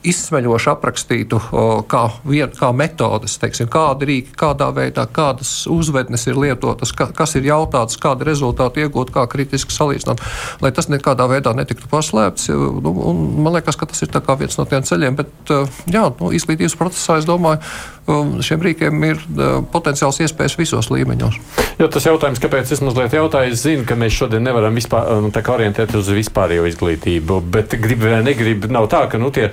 [0.08, 1.40] izsmeļoši aprakstītu,
[1.92, 7.36] kā, vien, kā metodes, teiksim, kāda rīka, kādā veidā, kādas uzvednes ir lietotas, ka, kas
[7.36, 10.24] ir jautāts, kāda rezultāti iegūt, kā kritiski salīdzināt,
[10.64, 12.48] lai tas nekādā veidā netiktu paslēpts.
[12.50, 12.96] Nu,
[13.44, 15.54] man liekas, ka tas ir viens no tiem ceļiem, bet
[15.92, 17.60] jā, nu, izglītības procesā es domāju,
[18.46, 19.22] šiem rīkiem ir
[19.74, 21.40] potenciāls iespējas visos līmeņos.
[21.80, 25.32] Jo tas jautājums, kāpēc es mazliet jautāju, es zinu, ka mēs šodien nevaram vispār, nu,
[25.32, 29.52] orientēties uz vispārējo izglītību, bet gribi vai negribi, nav tā, ka nu, tie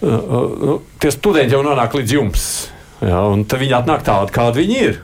[0.00, 2.46] nu, tie studenti jau nonāk līdz jums.
[3.04, 4.94] Ja, un tad viņi atnāk tādi, kādi viņi ir.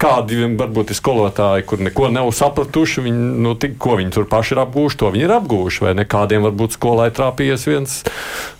[0.00, 4.54] Kādi varbūt ir skolotāji, kur neko nav sapratuši, viņi, nu, tik, ko viņi tur paši
[4.54, 5.82] ir apgūši, to viņi ir apgūši.
[5.86, 7.96] Vai ne kādiem varbūt skolai trāpījies viens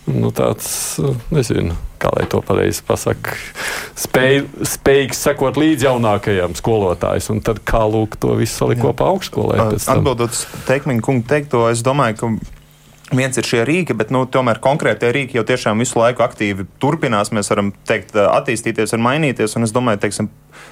[0.09, 0.71] nu, tāds,
[1.33, 3.35] nezinu, kā lai to pareizi pasakā,
[3.99, 4.41] spēj,
[4.73, 9.67] spējīgs sekot līdz jaunākajam skolotājam, un tad kā lūk to visu salikt kopā augšskolē.
[9.77, 12.57] Atbildot uz Teikmiņa kungu teikto, es domāju, ka
[13.09, 17.31] Viens ir šie rīki, bet nu, tomēr konkrētie rīki jau tiešām visu laiku aktīvi turpinās.
[17.33, 19.55] Mēs varam teikt, attīstīties un mainīties.
[19.57, 20.27] Un es domāju, ka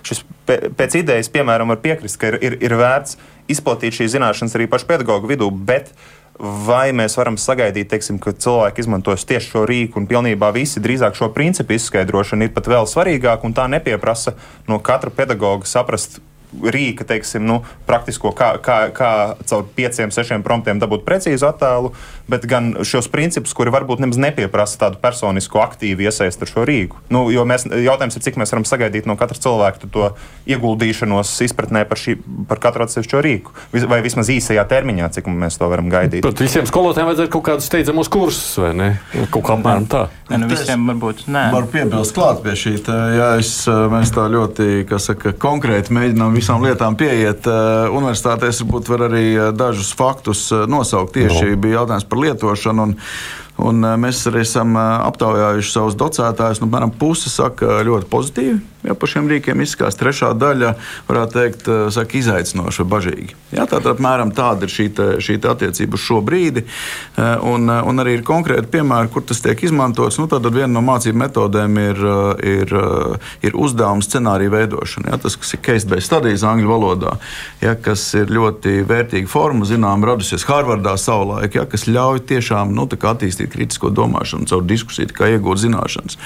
[0.06, 3.18] šis pēc idejas, piemēram, var piekrist, ka ir, ir, ir vērts
[3.50, 5.50] izplatīt šīs zināšanas arī pašu pedagoģu vidū.
[5.50, 5.90] Bet
[6.38, 11.18] vai mēs varam sagaidīt, teiksim, ka cilvēki izmantos tieši šo rīku un pilnībā visi drīzāk
[11.18, 14.36] šo principu izskaidrošana ir pat vēl svarīgāka un tā nepieprasa
[14.70, 16.20] no katra pedagoga saprast
[16.54, 19.12] rīka, teiksim, nu, praktisko, kā, kā, kā
[19.50, 21.92] caur pieciem, sešiem promptiem dabūt precīzu attēlu,
[22.32, 27.02] bet gan šos principus, kuri varbūt nemaz nepieprasa tādu personisku aktīvu iesaistu ar šo rīku.
[27.14, 30.12] Nu, jo mēs, jautājums ir, cik mēs varam sagaidīt no katra cilvēka to
[30.48, 32.18] ieguldīšanos izpratnē par, šī,
[32.50, 33.56] par katru atsevišķo rīku,
[33.92, 36.24] vai vismaz īsajā termiņā, cik mēs to varam gaidīt.
[36.26, 38.90] Bet visiem skolotājiem vajadzētu kaut kādus steidzamos kursus, vai ne?
[39.34, 40.08] Kaut kā apmēram tā.
[40.32, 41.46] Ne, nu visiem varbūt nē.
[41.54, 42.74] Varu piebilst klāt pie šī.
[42.84, 47.44] Tā, ja es, mēs tā ļoti, kas saka, konkrēti mēģinām visām lietām pieiet.
[47.44, 51.12] Eh, universitātēs varbūt var arī eh, dažus faktus eh, nosaukt.
[51.18, 51.58] Tieši no.
[51.60, 52.88] bija jautājums par lietošanu.
[52.88, 52.96] Un,
[53.58, 56.60] Un mēs arī esam aptaujājuši savus docētājus.
[56.62, 59.62] Nu, Mēram, puse saka ļoti pozitīvi ja, par šiem rīkiem.
[59.64, 60.74] Izskatās trešā daļa,
[61.10, 63.38] varētu teikt, saka, izaicinoša vai bažīgi.
[63.52, 66.66] Ja, tātad apmēram tāda ir šī, te, šī te attiecība uz šo brīdi.
[67.18, 70.20] Un, un arī ir konkrēti piemēri, kur tas tiek izmantots.
[70.22, 72.04] Nu, tad viena no mācību metodēm ir,
[72.44, 72.76] ir,
[73.48, 75.14] ir uzdevuma scenārija veidošana.
[75.14, 77.16] Ja, tas, kas ir case-based studijas angļu valodā,
[77.64, 82.88] ja, kas ir ļoti vērtīga forma, zinām, radusies Harvardā savulaik, ja, kas ļauj tiešām nu,
[82.88, 86.18] attīstīt kritisko domāšanu, caur diskusiju, kā iegūt zināšanas.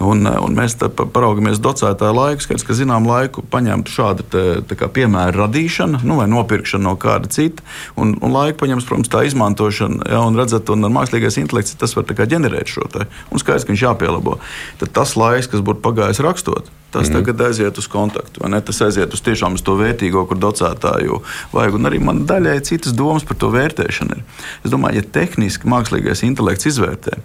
[0.00, 4.88] Un, eh, un mēs paraugamies docētāju laiku, skaidrs, ka zinām laiku paņemtu šādu te, te
[4.98, 7.64] piemēru radīšanu nu, vai nopirkšanu no kāda cita,
[8.00, 11.96] un, un laiku paņems, protams, tā izmantošana, ja, un redzat, un ar mākslīgais intelekts tas
[11.96, 14.38] var ģenerēt šo te, un skaidrs, ka viņš jāpielabo.
[14.82, 17.12] Tad tas laiks, kas būtu pagājis rakstot, Tas mm.
[17.12, 18.60] tagad aiziet uz kontaktu, vai ne?
[18.60, 21.20] Tas aiziet uz tiešām uz to vērtīgo, kur docētāju
[21.54, 21.76] vajag.
[21.78, 24.24] Un arī man daļai citas domas par to vērtēšanu ir.
[24.64, 27.20] Es domāju, ja tehniski mākslīgais intelekts izvērtē,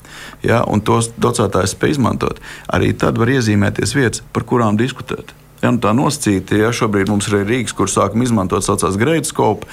[0.46, 5.36] ja, un tos docētājs spēj izmantot, arī tad var iezīmēties vietas, par kurām diskutēt.
[5.62, 9.70] Ja, nu tā nosacīta, ja šobrīd mums ir Rīgas, kur sākam izmantot saucās grade scope,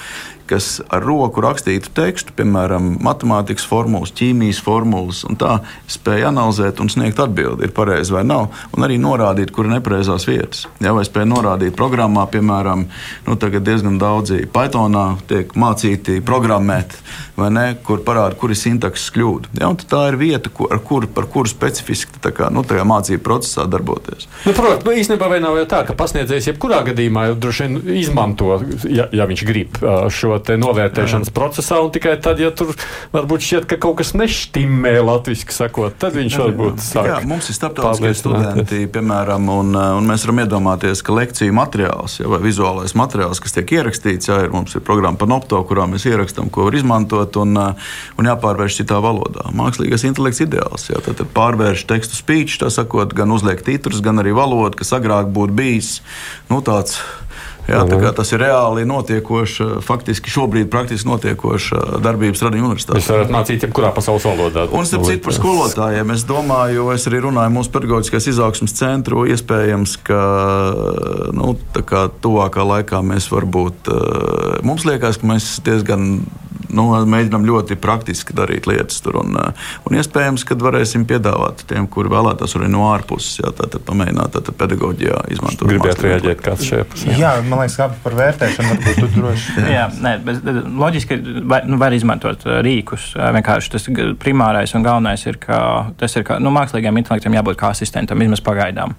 [0.49, 5.59] kas ar roku rakstītu tekstu, piemēram, matemātikas formulas, ķīmijas formulas, un tā
[5.91, 10.27] spēja analizēt un sniegt atbildi, ir pareizi vai nav, un arī norādīt, kur ir nepareizās
[10.29, 10.65] vietas.
[10.83, 12.87] Jā, vai spēja norādīt programmā, piemēram,
[13.27, 16.97] nu, tagad diezgan daudzi Pythonā tiek mācīti programmēt,
[17.39, 19.53] vai ne, kur parāda, kur ir sintakses kļūda.
[19.61, 23.65] Jā, tā ir vieta, kur, ar kuru, par kuru specifiski kā, nu, tajā mācību procesā
[23.69, 24.27] darboties.
[24.45, 28.57] Nu, Protams, nu, īstenībā nav jau tā, ka pasniedzējs jebkurā gadījumā droši vien izmanto,
[28.89, 29.79] ja, ja viņš grib
[30.13, 31.35] šo novērtēšanas Jā.
[31.35, 32.73] procesā, un tikai tad, ja tur
[33.13, 37.09] varbūt šķiet, ka kaut kas neštimē latviešu sakot, tad viņš varbūt sāk.
[37.09, 42.29] Jā, mums ir starptautiskie studenti, piemēram, un, un mēs varam iedomāties, ka lekciju materiāls ja,
[42.31, 46.07] vai vizuālais materiāls, kas tiek ierakstīts, jā, ir, mums ir programma par nopto, kurā mēs
[46.09, 49.49] ierakstām, ko var izmantot un, un jāpārvērš citā valodā.
[49.55, 54.35] Mākslīgais intelekts ideāls, jā, tad pārvērš tekstu speech, tā sakot, gan uzliek titrus, gan arī
[54.37, 55.93] valodu, kas agrāk būtu bijis
[56.49, 56.99] nu, tāds
[57.63, 57.83] Jā,
[58.15, 62.99] tas ir reāli notiekoša, faktiski šobrīd praktiski notiekoša darbības radījuma universitāte.
[62.99, 64.65] Jūs varat mācīt jebkurā pasaules valodā.
[64.75, 69.23] Un, starp citu, par skolotājiem es domāju, es arī runāju mūsu pedagoģiskās izaugsmas centru.
[69.31, 70.21] Iespējams, ka
[71.35, 71.55] nu,
[72.25, 73.91] tuvākā laikā mēs varbūt,
[74.67, 76.17] mums liekas, ka mēs diezgan
[76.75, 79.19] nu, mēģinām ļoti praktiski darīt lietas tur.
[79.23, 83.85] Un, uh, un iespējams, ka varēsim piedāvāt tiem, kuri vēlētos arī no ārpuses, jā, tātad
[83.87, 85.69] pamēģināt tātad pedagoģijā izmantot.
[85.69, 87.17] Gribētu reaģēt kāds šajā pusē.
[87.19, 89.55] Jā, man liekas, kā par vērtēšanu varbūt tu droši.
[89.77, 90.49] jā, nē, bet
[90.83, 93.11] loģiski var, nu, var izmantot uh, rīkus.
[93.17, 93.87] Uh, vienkārši tas
[94.21, 95.59] primārais un galvenais ir, ka
[95.99, 98.95] tas ir, ka nu, mākslīgiem intelektam jābūt kā asistentam, vismaz pagaidām.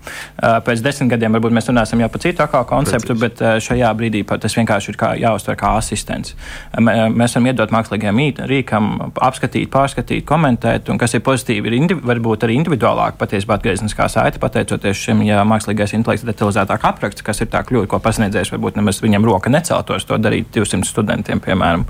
[0.65, 3.21] Pēc desmit gadiem varbūt mēs runāsim jau par citu konceptu, Precīzi.
[3.23, 6.35] bet šajā brīdī tas vienkārši ir kā, jāuztver kā asistents.
[6.79, 8.91] Mēs varam iedot mākslīgajam rīkam
[9.25, 14.41] apskatīt, pārskatīt, komentēt, un kas ir pozitīvi, ir indiv, varbūt arī individuālāk patiesībā atgriezniskā saite,
[14.43, 19.01] pateicoties šim, ja mākslīgais intelekts detalizētāk apraksta, kas ir tā kļūda, ko pasniedzējs varbūt nemaz
[19.05, 21.87] viņam roka neceltos to darīt 200 studentiem, piemēram.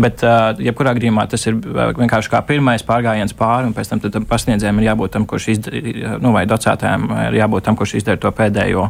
[0.00, 0.24] Bet,
[0.62, 5.16] jebkurā gadījumā tas ir vienkārši kā pirmais pārgājiens pāri, un pēc tam, pasniedzējiem ir jābūt
[5.16, 5.82] tam, kurš izdara,
[6.22, 8.88] nu, vai docētājiem ir jābūt tam, kurš izdara to pēdējo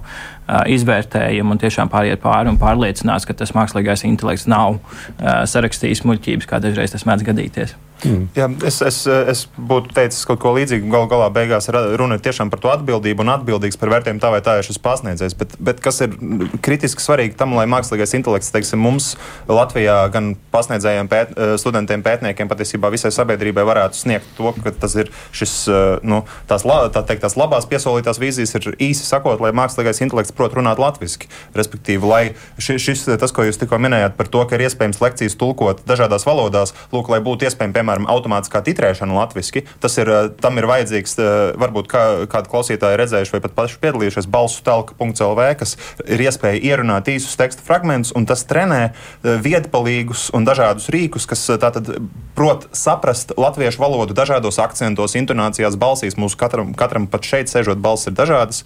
[0.72, 4.80] izvērtējumu un tiešām pāriet pāri un pārliecinās, ka tas mākslīgais intelekts nav
[5.18, 7.74] sarakstījis muļķības, kā dažreiz tas mēdz gadīties.
[8.02, 8.26] Mm.
[8.34, 10.90] Jā, es, es, es būtu teicis kaut ko līdzīgu.
[10.90, 14.40] Galu galā beigās runa ir tiešām par to atbildību un atbildīgs par vērtējumu tā vai
[14.44, 15.36] tā ir šis pasniedzējs.
[15.38, 16.16] Bet, bet kas ir
[16.64, 19.12] kritiski svarīgi tam, lai mākslīgais intelekts, teiksim, mums
[19.50, 24.96] Latvijā gan pasniedzējiem, pēt, eh, studentiem, pētniekiem, patiesībā visai sabiedrībai varētu sniegt to, ka tas
[24.98, 29.54] ir šis, eh, nu, tās, tā teikt, tās labās piesolītās vīzijas ir īsi sakot, lai
[29.54, 31.30] mākslīgais intelekts prot runāt latviski.
[31.54, 32.22] Respektīvi, lai
[32.58, 36.26] šis, šis tas, ko jūs tikko minējāt par to, ka ir iespējams lekcijas tulkot dažādās
[36.26, 39.64] valodās, lūk, lai būtu iespējams, piemēram, piemēram, automātiskā titrēšana latviešu.
[39.80, 43.78] Tas ir, eh, tam ir vajadzīgs, eh, varbūt kā, kādi klausītāji redzējuši vai pat paši
[43.80, 45.76] piedalījušies balsu telka.lv, kas
[46.06, 51.46] ir iespēja ierunāt īsus teksta fragmentus, un tas trenē eh, viedpalīgus un dažādus rīkus, kas
[51.58, 52.00] tātad
[52.34, 56.16] prot saprast latviešu valodu dažādos akcentos, intonācijās, balsīs.
[56.16, 58.64] Mūsu katram, katram pat šeit sēžot, balss ir dažādas.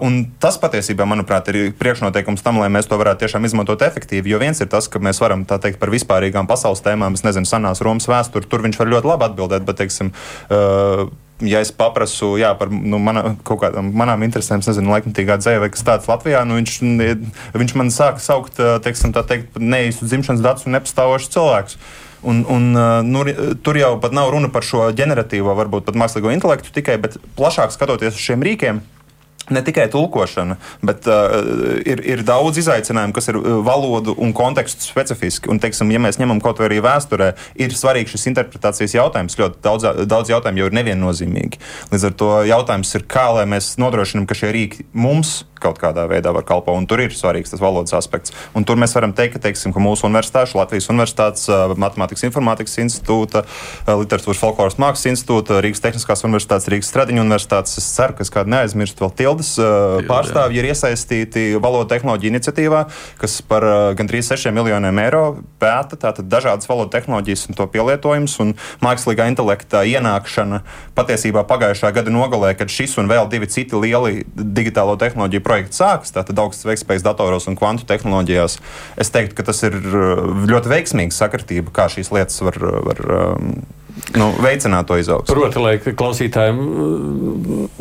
[0.00, 4.28] Un tas patiesībā, manuprāt, ir priekšnoteikums tam, lai mēs to varētu tiešām izmantot efektīvi.
[4.28, 7.48] Jo viens ir tas, ka mēs varam tā teikt par vispārīgām pasaules tēmām, es nezinu,
[7.48, 9.66] senās Romas vēstures tur, tur viņš var ļoti labi atbildēt.
[9.66, 10.12] Bet, teiksim,
[10.48, 11.04] uh,
[11.44, 15.84] ja es paprasu jā, par nu, mana, kādām manām interesēm, nezinu, laikmatīgā dzēja vai kas
[15.86, 16.78] tāds Latvijā, nu, viņš,
[17.58, 21.78] viņš man sāka saukt, teiksim, tā teikt, neīstu dzimšanas datus un nepastāvošus cilvēkus.
[22.24, 22.70] Un, un,
[23.04, 23.24] nu,
[23.60, 27.74] tur jau pat nav runa par šo ģeneratīvo, varbūt pat mākslīgo intelektu tikai, bet plašāk
[27.74, 28.80] skatoties uz šiem rīkiem
[29.52, 31.34] Ne tikai tulkošana, bet uh,
[31.84, 35.50] ir, ir daudz izaicinājumu, kas ir uh, valodu un kontekstu specifiski.
[35.52, 39.36] Un, teiksim, ja mēs ņemam kaut vai arī vēsturē, ir svarīgs šis interpretācijas jautājums.
[39.36, 41.60] Ļoti daudz, daudz jautājumu jau ir neviennozīmīgi.
[41.92, 46.04] Līdz ar to jautājums ir, kā lai mēs nodrošinām, ka šie rīki mums kaut kādā
[46.10, 46.76] veidā var kalpot.
[46.76, 48.34] Un tur ir svarīgs tas valodas aspekts.
[48.56, 51.46] Un tur mēs varam teikt, ka, teiksim, ka mūsu universitāte, Latvijas Universitātes,
[51.80, 53.44] Matemātikas informātikas institūta,
[53.88, 57.78] Literatūras folkloras mākslas institūta, Rīgas Tehniskās universitātes, Rīgas Stradiņu universitātes.
[57.80, 62.84] Es ceru, ka es kādu neaizmirstu vēl tildes pārstāvji ir iesaistīti valodu tehnoloģiju iniciatīvā,
[63.20, 63.66] kas par
[63.98, 65.24] gandrīz 6 miljoniem eiro
[65.62, 70.62] pēta tātad dažādas valodu tehnoloģijas un to pielietojumus un mākslīgā intelekta ienākšana
[70.96, 76.14] patiesībā pagājušā gada nogalē, kad šis un vēl divi citi lieli digitālo tehnoloģiju projekti sākas,
[76.14, 78.58] tātad augstas veiktspējas datoros un kvantu tehnoloģijās,
[79.00, 79.78] es teiktu, ka tas ir
[80.50, 83.56] ļoti veiksmīgs sakritība, kā šīs lietas var, var um,
[84.18, 85.34] nu, veicināt to izaugsmu.
[85.34, 86.58] Proti, lai klausītājiem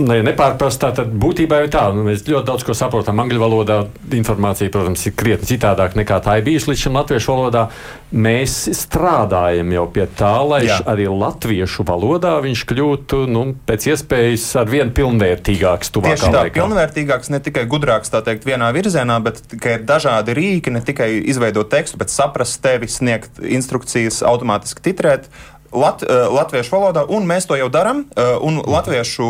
[0.04, 3.80] ne, nepārprast, tad būtībā ir tā, nu, mēs ļoti daudz ko saprotam angļu valodā.
[4.13, 7.65] Informācija, protams, ir krietni citādāk nekā tā ir bijusi līdz šim latviešu valodā.
[8.13, 10.78] Mēs strādājam jau pie tā, lai Jā.
[10.89, 15.89] arī latviešu valodā viņš kļūtu nu, pēc iespējas ar vien pilnvērtīgāks.
[15.93, 16.54] Tieši tā, laikā.
[16.60, 21.10] pilnvērtīgāks, ne tikai gudrāks, tā teikt, vienā virzienā, bet ka ir dažādi rīki, ne tikai
[21.34, 25.32] izveidot tekstu, bet saprast tevi, sniegt instrukcijas, automātiski titrēt
[25.75, 28.05] lat, uh, latviešu valodā, un mēs to jau darām.
[28.43, 29.25] Un latviešu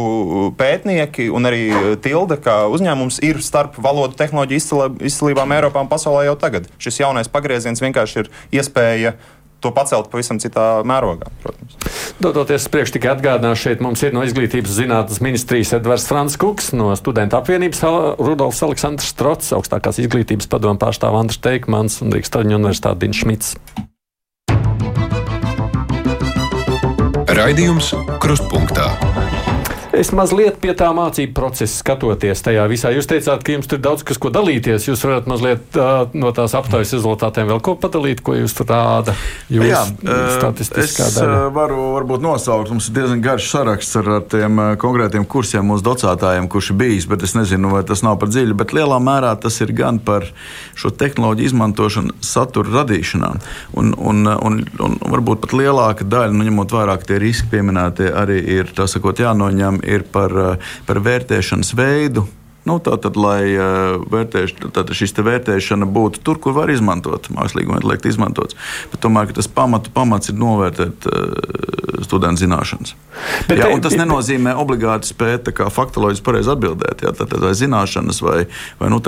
[0.60, 1.62] pētnieki un arī
[2.04, 6.68] Tilde, kā uzņēmums, ir starp valodu tehnoloģiju izcilībām Eiropā un pasaulē jau tagad.
[6.82, 9.16] Šis jaunais pagrieziens vienkārši ir iespēja
[9.64, 11.30] to pacelt pavisam citā mērogā.
[11.44, 11.78] Protams.
[12.24, 16.92] Dodoties priekš tikai atgādināšu, šeit mums ir no Izglītības zinātnes ministrijas Edvards Frants Kuks, no
[17.00, 17.86] Studentu apvienības
[18.20, 23.56] Rudolfs Aleksandrs Strots, augstākās izglītības padomu pārstāv Andrs Teikmans un Rīgas Traģiņu universitāte Dins Šmits.
[27.34, 27.88] Raidījums
[28.22, 29.13] Krustpunktā.
[29.94, 32.90] Es mazliet pie tā mācību procesa skatoties tajā visā.
[32.96, 34.88] Jūs teicāt, ka jums tur daudz kas ko dalīties.
[34.88, 39.14] Jūs varat mazliet uh, no tās aptaujas rezultātiem vēl ko padalīt, ko jūs tur rāda.
[39.54, 39.84] Jūs Jā,
[40.40, 41.44] statistiskā es daļa.
[41.54, 42.72] varu varbūt nosaukt.
[42.74, 47.08] Mums ir diezgan garš saraksts ar, ar tiem konkrētiem kursiem mūsu docētājiem, kurš ir bijis,
[47.14, 48.58] bet es nezinu, vai tas nav par dziļu.
[48.64, 50.26] Bet lielā mērā tas ir gan par
[50.74, 53.32] šo tehnoloģiju izmantošanu satura radīšanā.
[53.78, 58.42] Un, un, un, un varbūt pat lielāka daļa, nu, ņemot vairāk tie riski pieminētie, arī
[58.58, 62.28] ir sakot, jānoņem ir par, eh, par vērtēšanas veidu,
[62.68, 68.12] Nu, tātad, lai uh, vērtēš, tātad šis vērtēšana būtu tur, kur var izmantot mākslīgo intelektu,
[68.12, 68.56] izmantots.
[68.94, 71.74] Bet tomēr tas pamatu pamats ir novērtēt uh,
[72.04, 72.96] studentu zināšanas.
[73.48, 77.04] Bet, jā, tas bet, nenozīmē obligāti spēt faktoloģiski pareizi atbildēt.
[77.06, 78.40] Jā, tātad, vai zināšanas, vai,
[78.80, 79.00] vai nu,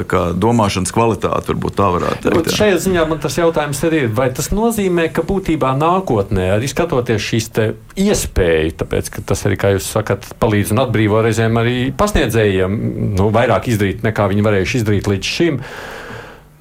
[0.46, 2.52] domāšanas kvalitāte, varbūt tā varētu teikt.
[2.52, 2.58] Jā.
[2.60, 7.52] Šajā ziņā man tas jautājums ir, vai tas nozīmē, ka būtībā nākotnē, arī skatoties šīs
[7.96, 12.78] iespējas, tāpēc, ka tas arī, kā jūs sakat, palīdz un atbrīvo reizēm arī pasniedzējiem.
[13.16, 15.62] Nu, vairāk izdarīt, nekā viņi varējuši izdarīt līdz šim,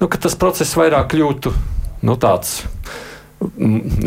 [0.01, 1.53] nu, tas process vairāk kļūtu
[2.05, 2.59] nu, tāds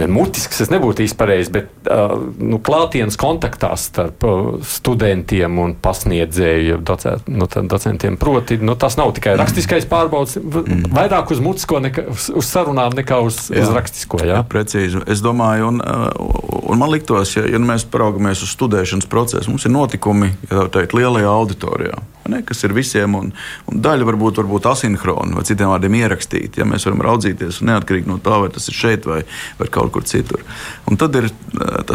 [0.08, 6.80] mutisks, tas nebūtu īsti pareizi, bet uh, nu, klātienes kontaktā starp uh, studentiem un pasniedzēju
[6.88, 8.18] docē, nu, docentiem.
[8.20, 10.90] Proti, nu, tas nav tikai rakstiskais pārbaudas, mm.
[10.96, 13.64] vairāk uz mutisko, nekā, uz, uz sarunām nekā uz, jā.
[13.64, 14.22] uz rakstisko.
[14.24, 14.38] Jā?
[14.38, 15.04] jā, precīzi.
[15.10, 19.76] Es domāju, un, un man liktos, ja, ja mēs paraugamies uz studēšanas procesu, mums ir
[19.76, 23.30] notikumi, ja teikt, lielajā auditorijā ne, kas ir visiem, un,
[23.68, 26.62] un daļa varbūt, varbūt asinhrona, vai citiem vārdiem ierakstīta.
[26.62, 29.17] Ja mēs varam raudzīties neatkarīgi no tā, vai tas ir šeit vai,
[29.58, 30.44] vai kaut kur citur.
[30.88, 31.30] Un tad ir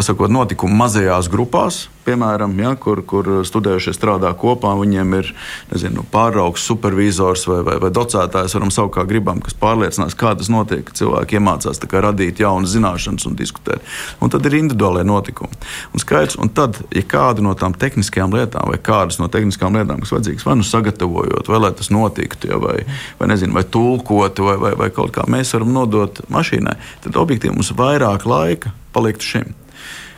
[0.04, 4.74] sakot, notikumi mazajās grupās, piemēram, ja, kur, kur studējušie strādā kopā.
[4.78, 5.30] Viņiem ir
[5.72, 10.50] nezinu, pāraugs, supervizors vai, vai, vai docētājs, varam saukt kā gribam, kas pārliecinās, kā tas
[10.52, 13.84] notiek, ka cilvēki iemācās radīt jaunas zināšanas un diskutēt.
[14.20, 15.54] Un tad ir individuālai notikumi.
[15.94, 20.02] Un, skaidrs, un tad, ja kāda no tām tehniskajām lietām vai kādas no tehniskām lietām,
[20.02, 22.80] kas vajadzīgas, vai nu sagatavojot, vai lai tas notiktu, ja, vai,
[23.20, 27.54] vai, nezinu, vai tulkot, vai, vai, vai kaut kā mēs varam nodot mašīnai, tad objektīvi
[27.54, 29.54] mums vairāk laika paliktu šim.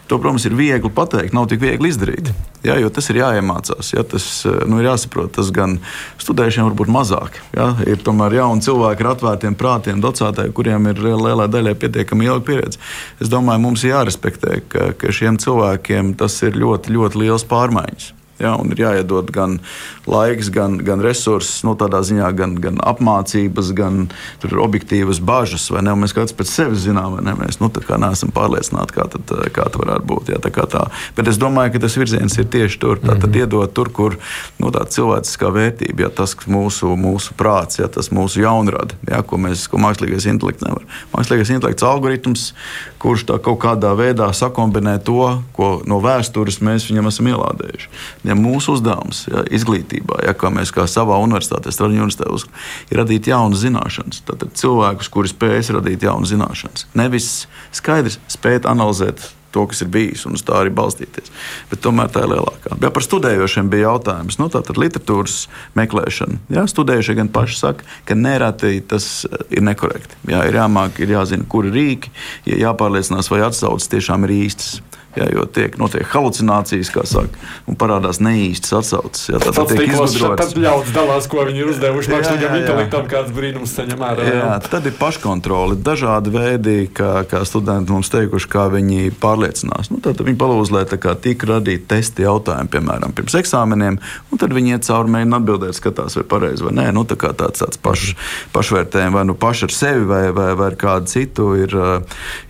[0.06, 2.28] To, protams, ir viegli pateikt, nav tik viegli izdarīt.
[2.62, 3.88] Jā, jo tas ir jāiemācās.
[3.90, 4.26] Jā, tas
[4.70, 5.32] nu, ir jāsaprot.
[5.34, 5.80] Tas gan
[6.22, 7.40] studējušiem var būt mazāk.
[7.56, 12.46] Jā, ir tomēr jauni cilvēki ar atvērtiem prātiem, docētāji, kuriem ir lielā daļā pietiekami ilga
[12.46, 12.82] pieredze.
[13.18, 18.12] Es domāju, mums ir jārespektē, ka, ka šiem cilvēkiem tas ir ļoti, ļoti liels pārmaiņas.
[18.36, 19.56] Ja, ir jāiedod gan
[20.04, 24.02] laiks, gan, gan resursi, nu, tādā ziņā, gan, gan apmācības, gan
[24.44, 25.70] objektīvas bažas.
[25.72, 27.32] Mēs katrs pēc sevis zinām, vai ne?
[27.38, 30.32] Mēs nu, neesam pārliecināti, kā, tad, kā tas varētu būt.
[30.34, 30.84] Ja, tā tā.
[31.16, 33.00] Bet es domāju, ka tas virziens ir tieši tur.
[33.00, 33.38] Tad mm -hmm.
[33.40, 34.18] iedot tur, kur
[34.58, 39.36] nu, tā cilvēciskā vērtība, ja, tas mūsu, mūsu prāts, ja, tas mūsu jaunrada, ja, ko,
[39.36, 40.84] mēs, ko mākslīgais intelekts nevar.
[41.12, 42.52] Mākslīgais intelekts algoritms,
[42.98, 47.88] kurš tā kaut kādā veidā sakombinē to, ko no vēstures mēs viņam esam ielādējuši
[48.26, 52.52] ja mūsu uzdevums ja, izglītībā, ja, kā mēs kā savā universitātē, Stradiņu universitātē,
[52.90, 54.22] ir radīt jaunas zināšanas.
[54.26, 60.26] Tad cilvēkus, kuri spēj radīt jaunas zināšanas, nevis skaidrs spēt analizēt to, kas ir bijis,
[60.28, 61.30] un uz tā arī balstīties.
[61.70, 62.76] Bet tomēr tā ir lielākā.
[62.82, 65.46] Ja par studējošiem bija jautājums, nu, tā tad literatūras
[65.78, 66.42] meklēšana.
[66.52, 70.20] Jā, studējušie gan paši saka, ka nereti tas eh, ir nekorekti.
[70.28, 72.12] Jā, ir jāmāk, ir jāzina, kuri rīki,
[72.50, 74.76] ja jāpārliecinās, vai atsauces tiešām ir īstas.
[75.16, 79.30] Jā, jo tiek notiek halucinācijas, kā saka, un parādās neīstas atsauces.
[79.30, 80.42] Jā, tad tiek izgudrots.
[80.42, 84.26] Tad ļauts dalās, ko viņi ir uzdevuši mākslīgam intelektam, kāds brīnums saņem ārā.
[84.28, 89.88] Jā, tad ir paškontrole, dažādi veidi, kā, kā studenti mums teikuši, kā viņi pārliecinās.
[89.94, 93.98] Nu, tad viņi palūdz, lai tika radīti testi jautājumi, piemēram, pirms eksāmeniem,
[94.30, 96.86] un tad viņi iet cauri mēģina atbildēt, skatās, vai pareizi vai nē.
[96.96, 98.12] Nu, tā kā tāds, tāds paš,
[98.52, 101.72] pašvērtējums vai nu paši ar sevi vai, vai, vai ar kādu citu ir,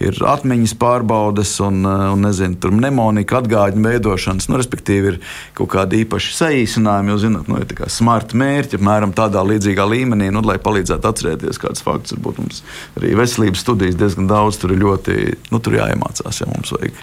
[0.03, 5.19] ir atmiņas pārbaudes un, un nezinu, tur mnemonika atgādņu veidošanas, nu, respektīvi, ir
[5.57, 10.43] kaut kādi īpaši saīsinājumi, jo, zinot, nu, ir smart mērķi, apmēram tādā līdzīgā līmenī, nu,
[10.47, 12.17] lai palīdzētu atcerēties kādus faktus.
[12.17, 12.63] Varbūt mums
[12.99, 15.19] arī veselības studijas diezgan daudz, tur ir ļoti,
[15.53, 17.01] nu, tur jāiemācās, ja mums vajag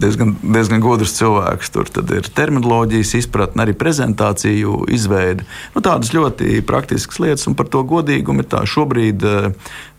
[0.00, 1.72] diezgan, diezgan gudrs cilvēks.
[1.74, 5.46] Tur ir terminoloģijas izpratne, arī prezentāciju izveide.
[5.74, 8.64] Nu, tādas ļoti praktiskas lietas, un par to godīgumu ir tā.
[8.68, 9.50] Šobrīd uh,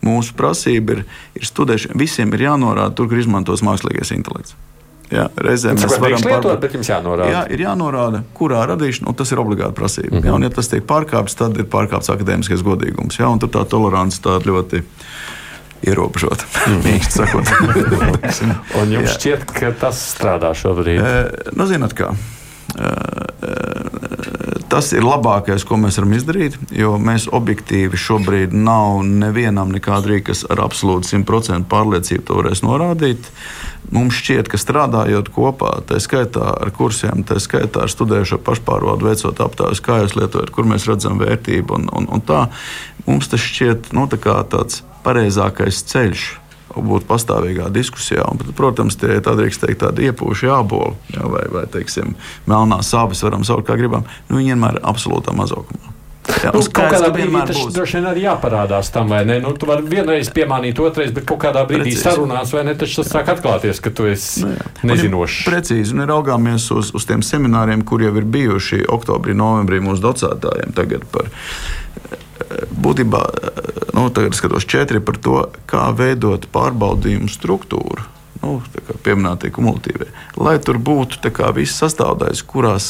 [0.06, 1.04] mūsu prasība ir,
[1.38, 1.98] ir studēšana.
[2.00, 4.56] Visiem ir jānorāda tur, kur izmantos mākslīgais intelekts.
[5.10, 7.30] Jā, reizēm mēs varam lietot, bet jums jānorāda.
[7.32, 10.12] Jā, ir jānorāda, kurā radīšana, un tas ir obligāti prasība.
[10.12, 10.28] Mm -hmm.
[10.28, 13.18] jā, un, ja tas tiek pārkāpts, tad ir pārkāpts akadēmiskais godīgums.
[13.18, 14.84] Jā, un tur tā tolerance tāda ļoti
[15.86, 16.44] ierobežota.
[16.70, 17.00] Mm.
[17.10, 17.48] sakot,
[18.80, 19.14] un jums jā.
[19.16, 21.00] šķiet, ka tas strādā šobrīd?
[21.02, 22.14] E, nu, zināt, kā.
[22.78, 22.90] E,
[24.70, 30.30] tas ir labākais, ko mēs varam izdarīt, jo mēs objektīvi šobrīd nav nevienam nekāda rīka,
[30.30, 33.30] kas ar absolūti 100% pārliecību to varēs norādīt.
[33.90, 39.42] Mums šķiet, ka strādājot kopā, tā skaitā ar kursiem, tā skaitā ar studējušo pašpārvaldu, veicot
[39.42, 42.44] aptaujas, kā jūs lietojat, kur mēs redzam vērtību un, un, un tā,
[43.08, 46.28] mums tas šķiet nu, tā tāds pareizākais ceļš
[46.76, 48.24] būt pastāvīgā diskusijā.
[48.30, 52.14] Un, protams, tie ir tādi, teikt, tādi iepūši jāboli, jā, vai, vai teiksim,
[52.50, 54.06] melnās sāpes, varam saukt kā gribam.
[54.28, 55.89] Nu, viņi vienmēr ir absolūtā mazākumā.
[56.44, 59.38] Jā, nu, kaut kādā brīdī tas droši vien arī jāparādās tam, vai ne?
[59.42, 62.04] Nu, tu vari vienreiz piemānīt, otrreiz, bet kaut kādā brīdī precīzi.
[62.04, 62.76] sarunās, vai ne?
[62.78, 64.54] Tas sāk atklāties, ka tu esi nu,
[64.92, 65.42] nezinošs.
[65.48, 70.04] Precīzi, un ir raugāmies uz, uz tiem semināriem, kur jau ir bijuši oktobrī, novembrī mūsu
[70.06, 71.30] docētājiem tagad par
[72.80, 73.24] būtībā
[73.94, 78.06] nu, tagad skatos četri par to, kā veidot pārbaudījumu struktūru.
[78.40, 78.58] Nu,
[79.04, 80.08] Pieminētie kumulatīvie.
[80.40, 81.20] Lai tur būtu
[81.56, 82.86] viss sastāvdaļas, kurās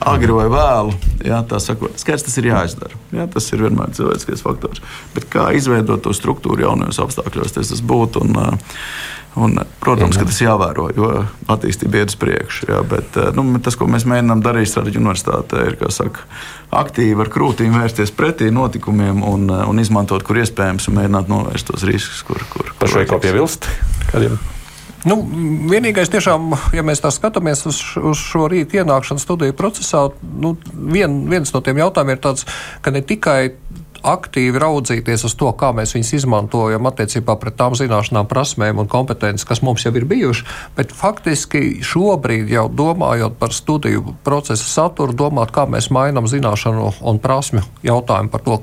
[0.00, 0.94] agri vai vēlu,
[1.26, 2.98] jā, tā sakot, skaidrs, tas ir jāizdara.
[3.14, 4.82] Jā, tas ir vienmēr cilvēciskais faktors.
[5.14, 8.26] Bet kā izveidot to struktūru jaunajos apstākļos, tas, tas būtu.
[8.26, 8.58] Un,
[9.38, 11.08] Un, protams, ka tas jāvēro, jo
[11.52, 12.66] attīstība iet uz priekšu.
[12.72, 16.26] Jā, bet nu, tas, ko mēs mēģinām darīt Stradiņu universitātē, ir saka,
[16.74, 21.86] aktīvi ar krūtīm vērsties pretī notikumiem un, un izmantot, kur iespējams, un mēģināt novērst tos
[21.86, 22.42] riskus, kur.
[22.50, 23.70] kur Pašai kaut piebilst?
[24.10, 24.40] Kādiem?
[25.06, 25.20] Nu,
[25.70, 30.08] vienīgais, tiešām, ja mēs tā skatāmies uz, uz šo rīku ienākšanu studiju procesā,
[30.42, 32.48] nu, vien, viens no tiem jautājumiem ir tāds,
[32.82, 33.52] ka ne tikai
[34.02, 39.46] aktīvi raudzīties uz to, kā mēs viņus izmantojam attiecībā pret tām zināšanām, prasmēm un kompetences,
[39.48, 40.46] kas mums jau ir bijuši.
[40.78, 47.22] Bet faktiski šobrīd jau domājot par studiju procesa saturu, domāt, kā mēs mainām zināšanu un
[47.22, 48.60] prasmu jautājumu par to.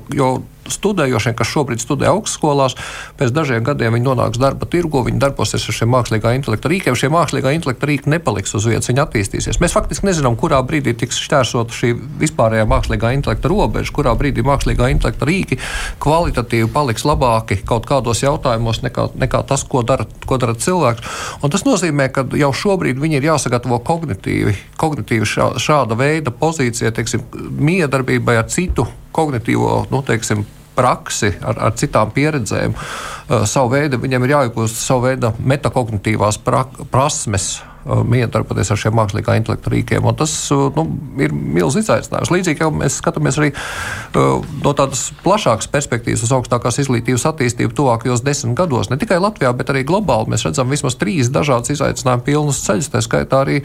[0.66, 2.74] Jo studējošie, kas šobrīd studē augstskolās,
[3.18, 6.96] pēc dažiem gadiem viņi nonāks darba tirgu, viņi darbosies ar šiem mākslīgā intelekta rīkiem.
[6.98, 9.60] Šie mākslīgā intelekta rīki nepaliks uz vietas, viņi attīstīsies.
[9.62, 11.92] Mēs faktiski nezinām, kurā brīdī tiks šķērsot šī
[12.22, 15.60] vispārējā mākslīgā intelekta robeža, kurā brīdī mākslīgā intelekta rīki
[16.02, 21.16] kvalitatīvi paliks labāki kaut kādos jautājumos nekā, nekā tas, ko dara, ko dara cilvēks.
[21.46, 26.94] Un tas nozīmē, ka jau šobrīd viņi ir jāsagatavo kognitīvi, kognitīvi šā, šāda veida pozīcija,
[26.96, 27.26] teiksim,
[27.62, 30.44] miedarbībai ar citu kognitīvo nu, teiksim,
[30.76, 32.76] praksi, ar, ar citām pieredzēm.
[32.76, 37.56] Uh, savu veidu viņam ir jāiegūst savu veidu metakognitīvās pra, prasmes
[37.86, 40.06] Uh, miedarboties ar šiem mākslīgā intelekta rīkiem.
[40.18, 40.82] Tas uh, nu,
[41.22, 42.32] ir milzīgs izaicinājums.
[42.34, 48.24] Līdzīgi jau mēs skatāmies arī uh, no tādas plašākas perspektīvas uz augstākās izglītības attīstību tuvākajos
[48.26, 48.90] desmit gados.
[48.90, 52.88] Ne tikai Latvijā, bet arī globāli mēs redzam vismaz trīs dažādas izaicinājumu pilnas ceļus.
[52.90, 53.60] Tā skaitā arī,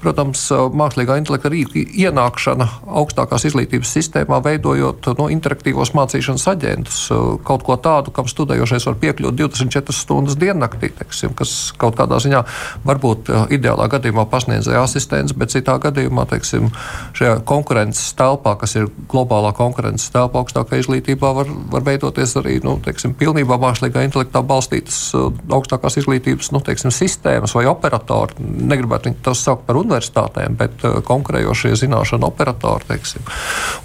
[0.00, 2.70] protams, mākslīgā intelekta rīku ienākšana
[3.02, 7.02] augstākās izglītības sistēmā, veidojot no interaktīvos mācīšanas aģentus,
[7.44, 12.44] kaut ko tādu, kam studējošais var piekļūt 24 stundas diennaktī, teiksim, kas kaut kādā ziņā
[12.88, 16.70] varbūt ideāli ideālā gadījumā pasniedzēja asistents, bet citā gadījumā, teiksim,
[17.18, 22.76] šajā konkurences telpā, kas ir globālā konkurences telpa augstākā izglītībā, var, var veidoties arī nu,
[22.84, 28.38] teiksim, pilnībā mākslīgā intelektā balstītas uh, augstākās izglītības nu, teiksim, sistēmas vai operatori.
[28.40, 32.86] Negribētu tos saukt par universitātēm, bet uh, konkurējošie zināšanu operatori.
[32.86, 33.24] Teiksim.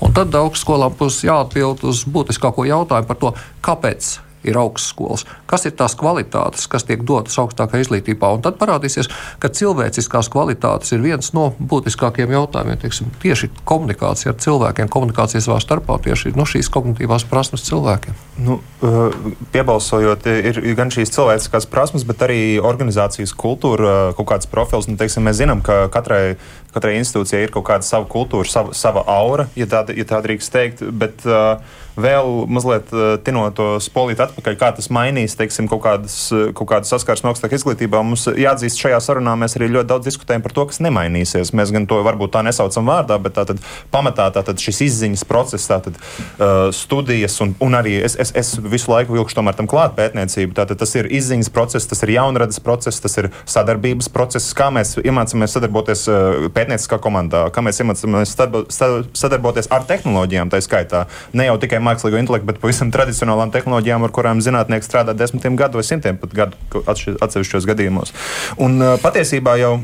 [0.06, 3.34] Un tad augstskolām būs jāatbild uz būtiskāko jautājumu par to,
[3.66, 4.18] kāpēc
[4.48, 5.26] ir augstskolas.
[5.50, 8.32] Kas ir tās kvalitātes, kas tiek dotas augstākā izglītībā?
[8.36, 9.10] Un tad parādīsies,
[9.42, 12.80] ka cilvēciskās kvalitātes ir viens no būtiskākajiem jautājumiem.
[12.82, 18.18] Tieksim, tieši komunikācija ar cilvēkiem, komunikācija savā starpā, tieši no šīs kognitīvās prasmes cilvēkiem.
[18.42, 19.14] Nu, uh,
[19.54, 24.90] piebalsojot, ir gan šīs cilvēciskās prasmes, bet arī organizācijas kultūra, uh, kaut kāds profils.
[24.90, 26.38] Nu, teiksim, mēs zinām, ka katrai
[26.72, 30.54] katrai institūcijai ir kaut kāda sava kultūra, sava, sava aura, ja tā, ja tā drīkst
[30.54, 30.84] teikt.
[31.02, 31.60] Bet, uh,
[32.00, 36.70] vēl mazliet uh, tinot to spolīt atpakaļ, kā tas mainīs teiksim, kaut kādas, uh, kaut
[36.72, 38.02] kādas saskarsmes augstākā izglītībā.
[38.06, 41.54] Mums jāatzīst, šajā sarunā mēs arī ļoti daudz diskutējam par to, kas nemainīsies.
[41.58, 43.62] Mēs gan to varbūt tā nesaucam vārdā, bet tātad
[43.94, 48.92] pamatā tātad šis izziņas process, tātad uh, studijas un, un arī es, es, es visu
[48.92, 50.56] laiku vilkšu tomēr tam klāt pētniecību.
[50.58, 54.96] Tātad tas ir izziņas process, tas ir jaunradas process, tas ir sadarbības process, kā mēs
[55.02, 56.08] iemācāmies sadarboties
[56.56, 61.06] pētnieciskā komandā, kā mēs iemācāmies sadarboties ar tehnoloģijām, tā skaitā.
[61.38, 65.82] Ne jau tikai mākslīgo intelektu, bet pavisam tradicionālām tehnoloģijām, ar kurām zinātnieki strādā desmitiem gadu
[65.82, 68.16] vai simtiem pat gadu atsevišķos gadījumos.
[68.62, 69.82] Un patiesībā jau.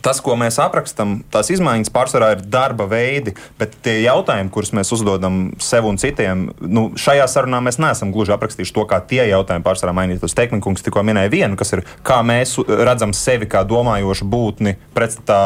[0.00, 4.88] Tas, ko mēs aprakstām, tās izmaiņas pārsvarā ir darba veidi, bet tie jautājumi, kurus mēs
[4.96, 9.66] uzdodam sev un citiem, nu, šajā sarunā mēs neesam gluži aprakstījuši to, kā tie jautājumi
[9.66, 10.32] pārsvarā mainītos.
[10.38, 15.42] Teikminkungs tikko minēja vienu, kas ir, kā mēs redzam sevi kā domājošu būtni pretstatā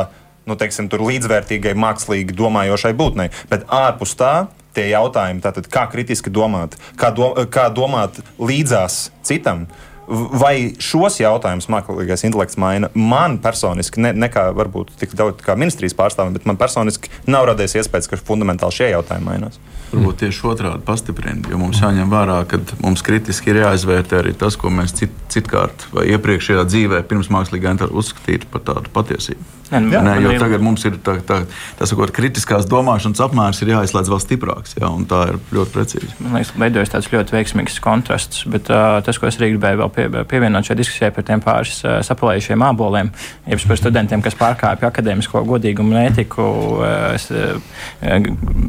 [0.47, 3.33] nu, teiksim, līdzvērtīgai, mākslīgi domājošai būtnei.
[3.51, 4.35] Bet ārpus tā
[4.77, 9.67] tie jautājumi, tātad, kā kritiski domāt, kā, do, kā domāt līdzās citam.
[10.07, 12.93] Vai šos jautājumus mākslīgais intelekts maina?
[12.95, 17.49] Man personiski, ne, ne kā varbūt tik daudz kā ministrijas pārstāvim, bet man personiski nav
[17.51, 19.59] radies iespējas, ka fundamentāli šie jautājumi mainās.
[19.91, 24.55] Varbūt tieši otrādi pastiprina, jo mums jāņem vērā, ka mums kritiski ir jāizvērtē arī tas,
[24.59, 29.51] ko mēs cit, citkārt vai iepriekšējā dzīvē pirms mākslīgā intelekta uzskatītu par tādu patiesību.
[29.67, 31.41] Jā, nu, Nē, jo tagad mums ir tā, tā,
[31.75, 36.11] tā sakot, kritiskās domāšanas apmērs ir jāizslēdz vēl stiprāks, jā, un tā ir ļoti precīzi.
[36.23, 39.91] Man liekas, veidojas tāds ļoti veiksmīgs kontrasts, bet uh, tas, ko es arī gribēju vēl
[39.97, 43.11] pie, pievienot šai diskusijai par tiem pāris uh, sapalējušiem āboliem,
[43.51, 46.47] jeb par studentiem, kas pārkāpja akadēmisko godīgumu un ētiku,
[46.77, 47.59] uh, es uh,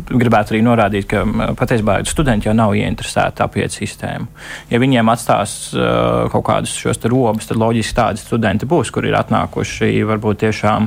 [0.10, 1.22] gribētu arī norādīt, ka
[1.62, 4.32] patiesībā studenti jau nav ieinteresēti apiet sistēmu.
[4.74, 9.22] Ja viņiem atstās uh, kaut kādus šos robus, tad loģiski tādi studenti būs, kur ir
[9.22, 10.87] atnākuši varbūt tiešām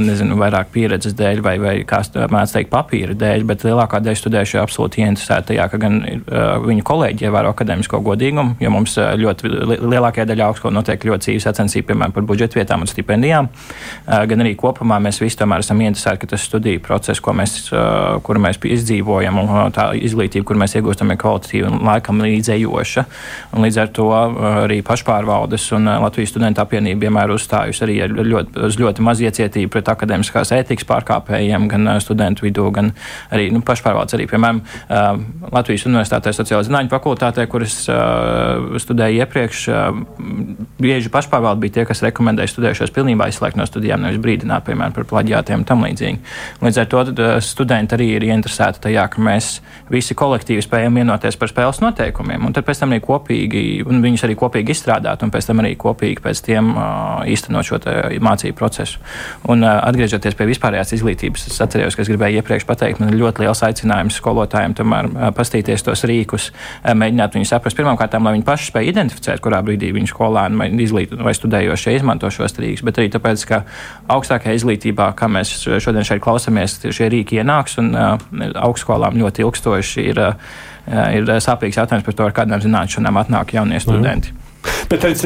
[0.00, 2.00] nezinu, vairāk pieredzes dēļ, vai, vai kā
[2.32, 5.98] mēdz teikt, papīra dēļ, bet lielākā daļa studējuši ir absolūti ieinteresēti tajā, ka gan
[6.64, 9.50] viņu kolēģi ievēro akadēmisko godīgumu, jo mums ļoti
[9.84, 13.50] lielākajā daļā augstskolu notiek ļoti cīvas sacensība, piemēram, par budžeta vietām un stipendijām,
[14.06, 17.68] gan arī kopumā mēs visi tomēr esam ieinteresēti, ka tas studiju process, ko mēs,
[18.24, 23.06] kuru mēs izdzīvojam, un tā izglītība, kur mēs iegūstam, ir kvalitatīva un laikam līdzējoša.
[23.56, 24.08] Un līdz ar to
[24.64, 29.72] arī pašpārvaldes un Latvijas studentu apvienība vienmēr uzstājusi arī ar ļoti, uz ļoti maz iecietību
[29.74, 32.92] pret akadēmiskās ētikas pārkāpējiem, gan studentu vidū, gan
[33.30, 34.14] arī nu, pašpārvaldes.
[34.16, 34.62] Arī, piemēram,
[35.50, 37.76] Latvijas Universitātē sociālajā zinātņu fakultātē, kuras
[38.84, 39.64] studēju iepriekš,
[40.80, 45.08] bieži pašpārvalde bija tie, kas rekomendēja studējušos pilnībā izslēgt no studijām, nevis brīdināt, piemēram, par
[45.10, 46.22] plaģiātiem un tam līdzīgi.
[46.64, 47.04] Līdz ar to
[47.44, 49.52] studenti arī ir interesēti tajā, ka mēs
[49.90, 54.26] visi kolektīvi spējam vienoties par spēles noteikumiem, un tad pēc tam arī kopīgi, un viņus
[54.28, 56.72] arī kopīgi izstrādāt, un pēc tam arī kopīgi pēc tiem
[57.30, 57.80] īstenot šo
[58.20, 59.00] mācību procesu.
[59.48, 63.46] Un, atgriežoties pie vispārējās izglītības, es atceros, ka es gribēju iepriekš pateikt, man ir ļoti
[63.46, 66.50] liels aicinājums skolotājiem tomēr pastīties tos rīkus,
[66.84, 71.14] mēģināt viņus saprast pirmkārt, lai viņi paši spēj identificēt, kurā brīdī viņu skolēni vai, izglīt,
[71.16, 73.62] vai studējošie izmanto šos rīkus, bet arī tāpēc, ka
[74.12, 80.22] augstākajā izglītībā, kā mēs šodien šeit klausāmies, šie rīki ienāks un augstskolām ļoti ilgstoši ir,
[81.16, 84.36] ir sāpīgs jautājums par to, ar kādām zināšanām atnāk jaunie studenti.
[84.36, 84.49] Mm.
[84.90, 85.20] Bet teic,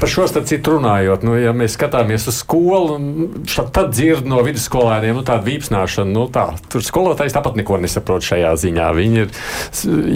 [0.00, 2.96] par šo starp citu runājot, nu, ja mēs skatāmies uz skolu,
[3.74, 6.14] tad dzird no vidusskolēniem nu, tādu vīpsnāšanu.
[6.14, 8.88] Nu, tā, tur skolotājs tāpat neko nesaprot šajā ziņā.
[8.96, 9.28] Viņi ir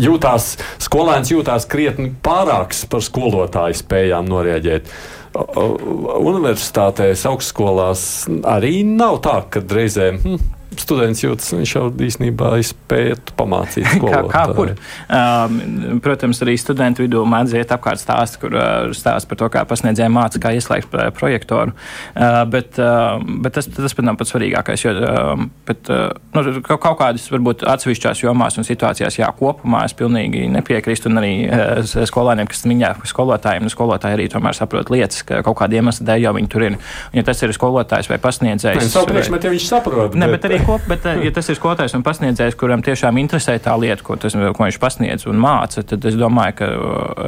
[0.07, 4.91] jūtās, skolēns jūtās krietni pārāks par skolotāju spējām norēģēt.
[5.35, 8.03] Universitātēs, augstskolās
[8.47, 10.21] arī nav tā, ka reizēm.
[10.23, 14.31] Hm, students jūtas, viņš jau īstenībā spētu pamācīt skolotāju.
[14.33, 14.73] kā, kā kur?
[15.09, 19.65] Um, protams, arī studentu vidū mēdz iet apkārt stāsts, kur uh, stāsta par to, kā
[19.69, 21.75] pasniedzēja māca, kā ieslēgt projektoru.
[22.15, 26.45] Uh, bet, uh, bet tas, tas pat nav pats svarīgākais, jo uh, bet, uh, nu,
[26.67, 31.33] kaut, kaut kādas varbūt atsevišķās jomās un situācijās, jā, kopumā es pilnīgi nepiekrīstu, un arī
[31.47, 36.09] uh, skolēniem, kas miņā skolotājiem, nu, skolotāji arī tomēr saprot lietas, ka kaut kāda iemesla
[36.11, 36.77] dēļ jau viņi tur ir.
[36.79, 38.81] Un, ja tas ir skolotājs vai pasniedzējs.
[38.81, 40.17] Nē, savu priekšmetu, ja viņš saprot.
[40.19, 43.57] Ne, bet, bet arī kop, bet, ja tas ir skolotājs un pasniedzējs, kuram tiešām interesē
[43.63, 46.69] tā lieta, ko, tas, ko viņš pasniedz un māca, tad es domāju, ka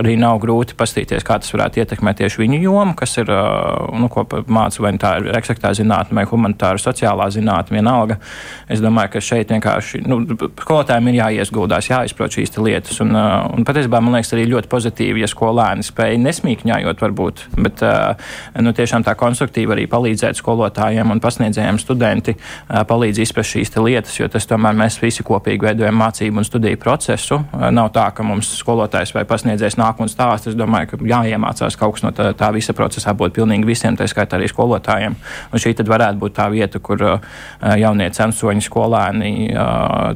[0.00, 3.32] arī nav grūti pastīties, kā tas varētu ietekmēt tieši viņu jomu, kas ir,
[4.00, 8.18] nu, ko māca, vai tā ir eksaktā zinātne vai humanitāra sociālā zinātne, vienalga.
[8.72, 10.22] Es domāju, ka šeit vienkārši, nu,
[10.62, 13.00] skolotājiem ir jāiesguldās, jāizprot šīs lietas.
[13.04, 17.84] Un, un patiesībā man liekas arī ļoti pozitīvi, ja skolēni spēj nesmīkņājot varbūt, bet,
[18.64, 22.36] nu, tiešām tā konstruktīvi arī palīdzēt skolotājiem un pasniedzējiem studenti
[22.88, 27.40] palīdz izprast šīs lietas, jo tas tomēr mēs visi kopīgi veidojam mācību un studiju procesu.
[27.52, 30.52] Nav tā, ka mums skolotājs vai pasniedzējs nāk un stāsta.
[30.52, 34.08] Es domāju, ka jāiemācās kaut kas no tā, tā visa procesā būt pilnīgi visiem, tā
[34.10, 35.16] skaitā arī skolotājiem.
[35.52, 37.02] Un šī tad varētu būt tā vieta, kur
[37.82, 39.32] jaunie censoņi skolēni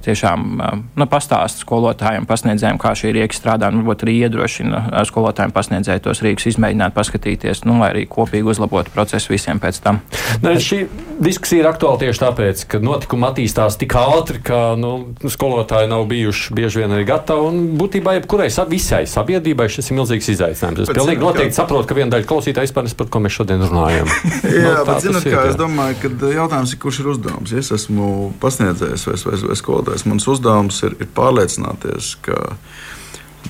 [0.07, 0.49] tiešām
[0.97, 6.23] nu, pastāsta skolotājiem, pasniedzējiem, kā šī rieka strādā, un varbūt arī iedrošina skolotājiem pasniedzēju tos
[6.25, 10.01] rīkus izmēģināt, paskatīties, nu, lai arī kopīgi uzlabotu procesu visiem pēc tam.
[10.45, 10.83] Ne, šī
[11.23, 16.57] diskusija ir aktuāla tieši tāpēc, ka notikumi attīstās tik ātri, ka nu, skolotāji nav bijuši
[16.57, 17.47] bieži vien arī gatavi.
[17.49, 20.84] Un būtībā jebkurai visai sabiedrībai šis ir milzīgs izaicinājums.
[20.84, 21.59] Es bet, pilnīgi noteikti kā...
[21.62, 24.12] saprotu, ka viena daļa klausītāja vispār nesaprot, par ko mēs šodien runājam.
[24.61, 27.57] jā, nu, bet zinot, kā ir, es domāju, ka jautājums ir, kurš ir uzdevums.
[27.62, 28.09] Es esmu
[28.43, 30.07] pasniedzējs vai, vai, vai skolotājs.
[30.11, 32.41] Mans uzdevums ir, ir pārliecināties, ka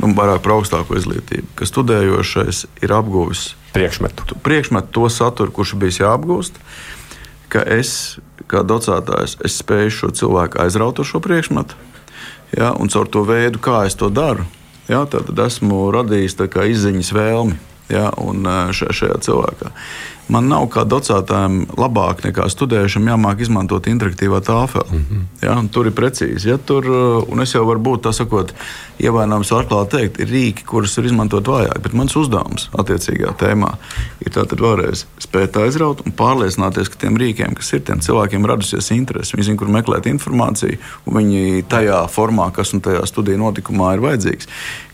[0.00, 4.38] nu, vairāk par augstāko izglītību, ka studējošais ir apguvis priekšmetu.
[4.42, 6.58] priekšmetu to saturu, kurš bijis jāapgūst.
[7.50, 8.18] Ka es,
[8.50, 11.78] kā docētājs, es spēju šo cilvēku aizraut ar šo priekšmetu,
[12.56, 14.46] ja, un caur to veidu, kā es to daru,
[14.90, 16.38] ja, tad esmu radījis
[16.70, 17.58] izziņas vēlmi
[17.90, 18.10] ja,
[18.74, 19.74] šajā cilvēkā.
[20.30, 24.86] Man nav kā docētājam labāk nekā studējušam jāmāk izmantot interaktīvā tāfelē.
[24.90, 25.24] Mm -hmm.
[25.42, 26.48] ja, tur ir precīzi.
[26.48, 26.86] Ja, tur,
[27.28, 28.54] un es jau varu būt tā sakot,
[28.98, 31.80] ievainojams, var klāt teikt, ir rīki, kurus var izmantot vājāk.
[31.82, 33.72] Bet mans uzdevums attiecīgajā tēmā
[34.26, 38.90] ir tātad vēlreiz spēt aizraut un pārliecināties, ka tiem rīkiem, kas ir, tiem cilvēkiem radusies
[38.90, 39.36] interese.
[39.36, 44.00] Viņi zina, kur meklēt informāciju, un viņi tajā formā, kas un tajā studiju notikumā ir
[44.00, 44.48] vajadzīgs,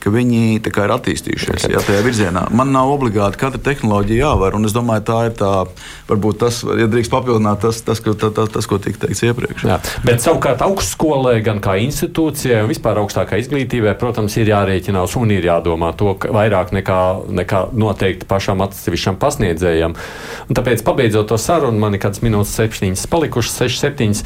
[0.06, 2.44] ka viņi kā, ir attīstījušies ja, tajā virzienā.
[2.54, 5.52] Man nav obligāti katra tehnoloģija jāvar, un es domāju, tā ir tā,
[6.06, 9.64] varbūt tas, ja drīkst papildināt, tas, tas, tas, tas, tas ko tika teikts iepriekš.
[9.66, 9.80] Jā.
[10.06, 15.48] Bet savukārt augstskolē, gan kā institūcijai, un vispār augstākā izglītībā, protams, ir jārēķinās un ir
[15.50, 17.00] jādomā to vairāk nekā,
[17.42, 19.96] nekā noteikti pašam atsevišķam pasniedzējam.
[20.46, 24.24] Un tāpēc, pabeidzot to sarunu, man ir kāds minūtes septiņas palikušas, sešas, septiņas.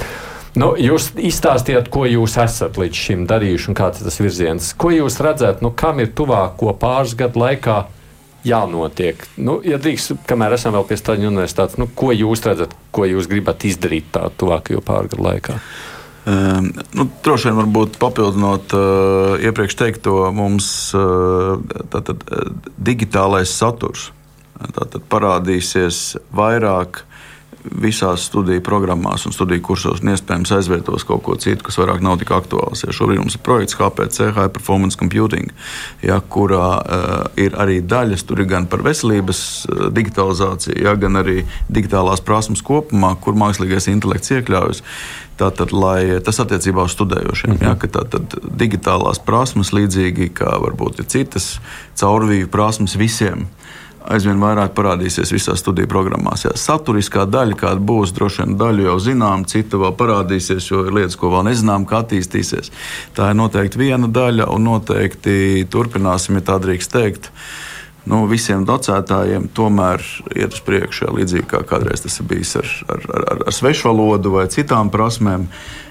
[0.58, 4.72] Nu, jūs izstāstījāt, ko jūs esat līdz šim darījuši un kāds ir tas virziens.
[4.74, 7.84] Ko jūs redzat, nu, kam ir tuvāko pāris gadu laikā
[8.46, 9.22] jānotiek?
[9.38, 13.30] Nu, ja drīkst, kamēr esam vēl pie Staļņa universitātes, nu, ko jūs redzat, ko jūs
[13.30, 15.58] gribat izdarīt tā tuvākajo pāris gadu laikā?
[16.30, 20.66] Um, nu, droši vien, varbūt papildinot uh, iepriekš teikto, mums
[20.98, 21.62] uh,
[21.94, 24.10] tātad, uh, digitālais saturs
[24.74, 27.04] tātad, parādīsies vairāk
[27.64, 32.18] visās studiju programmās un studiju kursos, un iespējams aizvietos kaut ko citu, kas vairāk nav
[32.20, 32.84] tik aktuāls.
[32.84, 35.52] Ja šobrīd mums ir projekts HPC, High Performance Computing,
[36.04, 41.20] ja, kurā uh, ir arī daļas, tur ir gan par veselības uh, digitalizāciju, ja, gan
[41.20, 44.84] arī digitālās prasmes kopumā, kur mākslīgais intelekts iekļaujas.
[45.40, 47.64] Tātad, lai tas attiecībā uz studējošiem, -hmm.
[47.64, 51.54] ja, ka tātad digitālās prasmes, līdzīgi kā varbūt ir citas
[51.96, 53.46] caurvīju prasmes visiem,
[54.08, 56.44] aizvien vairāk parādīsies visās studiju programmās.
[56.46, 56.54] Jā.
[56.58, 61.18] Saturiskā daļa, kāda būs, droši vien daļu jau zinām, cita vēl parādīsies, jo ir lietas,
[61.20, 62.72] ko vēl nezinām, kā attīstīsies.
[63.16, 67.30] Tā ir noteikti viena daļa, un noteikti turpināsim, ja tā drīkst teikt.
[68.08, 70.00] Nu, visiem docētājiem tomēr
[70.32, 74.46] iet uz priekšu, līdzīgi kā kādreiz tas ir bijis ar, ar, ar, ar svešvalodu vai
[74.50, 75.44] citām prasmēm.
[75.44, 75.89] Uh,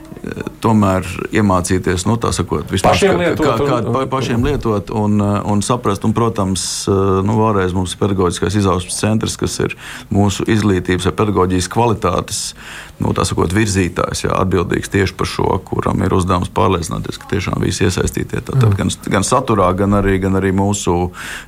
[0.63, 5.63] tomēr iemācīties, nu, tā sakot, vispār, pašiem lietot, kā, kā, un, pašiem lietot un, un
[5.65, 6.03] saprast.
[6.07, 9.76] Un, protams, nu, vēlreiz mums ir pedagoģiskais izaugsmes centrs, kas ir
[10.13, 12.41] mūsu izglītības vai pedagoģijas kvalitātes
[12.99, 17.88] nu, sakot, virzītājs, jā, atbildīgs tieši par šo, kuram ir uzdevums pārliecināties, ka tiešām visi
[17.88, 18.76] iesaistītie tātad, mm.
[18.80, 20.97] gan, gan saturā, gan arī, gan arī mūsu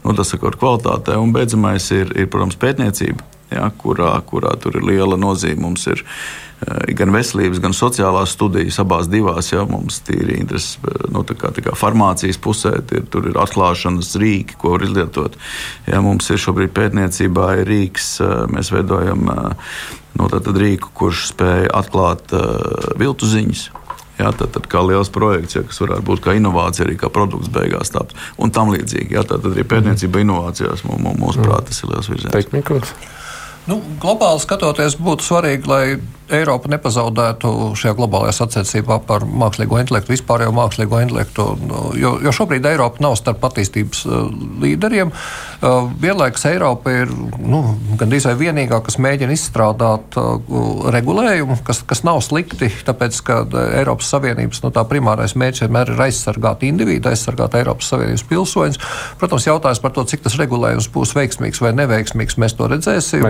[0.05, 1.17] nu, sakot, kvalitātē.
[1.19, 5.61] Un beidzamais ir, ir protams, pētniecība, jā, kurā, kurā tur ir liela nozīme.
[5.67, 6.05] Mums ir
[6.61, 9.49] Eh, gan veselības, gan sociālās studijas abās divās.
[9.49, 13.39] Ja, mums ir interesi eh, nu, tā kā, tā kā farmācijas pusē, ir, tur ir
[13.41, 15.39] atklāšanas rīki, ko var izlietot.
[15.89, 19.25] Ja, mums ir šobrīd pētniecībā ir rīks, eh, mēs veidojam
[20.19, 23.61] nu, rīku, kurš spēj atklāt uh, viltu ziņas.
[24.19, 27.49] Jā, tad, tad kā liels projekts, ja, kas varētu būt kā inovācija, arī kā produkts
[27.49, 29.15] beigās tapt un tam līdzīgi.
[29.15, 32.35] Jā, tad arī pētniecība inovācijās mūsuprāt tas ir liels virziens.
[33.69, 35.83] Nu, globāli skatoties, būtu svarīgi, lai
[36.31, 41.47] Eiropa nepazaudētu šajā globālajā sacensībā par mākslīgo intelektu, vispārējo mākslīgo intelektu.
[41.99, 44.29] Jo, jo šobrīd Eiropa nav starp attīstības uh,
[44.63, 45.11] līderiem.
[45.61, 47.61] Uh, vienlaikus Eiropa ir nu,
[47.99, 53.41] gandrīz vai vienīgā, kas mēģina izstrādāt uh, regulējumu, kas, kas nav slikti, tāpēc ka
[53.81, 58.81] Eiropas Savienības nu, primārais mērķis vienmēr ir aizsargāt individu, aizsargāt Eiropas Savienības pilsoņus.
[59.21, 63.27] Protams, jautājums par to, cik tas regulējums būs veiksmīgs vai neveiksmīgs, mēs to redzēsim.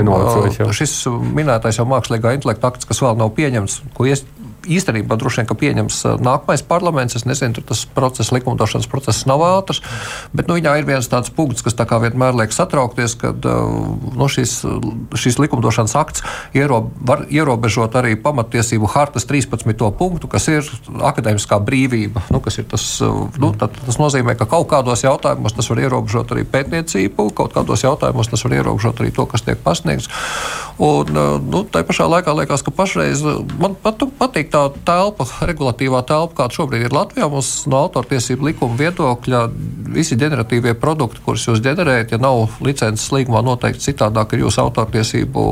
[0.76, 4.26] Šis minētais jau mākslīgā intelekta akts, kas vēl nav pieņemts, ko ies,
[4.68, 7.18] īstenībā droši vien, ka pieņems nākamais parlaments.
[7.18, 9.82] Es nezinu, tur tas process, likumdošanas process nav ātrs,
[10.36, 14.30] bet nu, viņā ir viens tāds punkts, kas tā kā vienmēr liek satraukties, ka nu,
[14.32, 14.62] šis,
[15.18, 16.26] šis likumdošanas akts
[16.58, 19.74] iero, var ierobežot arī pamatiesību hartas 13.
[19.98, 20.68] punktu, kas ir
[21.12, 22.26] akadēmiskā brīvība.
[22.34, 22.86] Nu, ir tas,
[23.42, 27.86] nu, tad, tas nozīmē, ka kaut kādos jautājumos tas var ierobežot arī pētniecību, kaut kādos
[27.86, 30.12] jautājumos tas var ierobežot arī to, kas tiek pasniegts.
[30.82, 31.12] Un,
[31.48, 33.24] nu, tā pašā laikā liekas, ka pašreiz
[33.62, 38.78] man pat, patīk tā telpa, regulatīvā telpa, kāda šobrīd ir Latvijā, mums no autortiesību likuma
[38.80, 39.42] viedokļa
[39.96, 45.44] visi ģeneratīvie produkti, kurus jūs ģenerējat, ja nav licences līgumā noteikti citādāk, ir jūsu autortiesību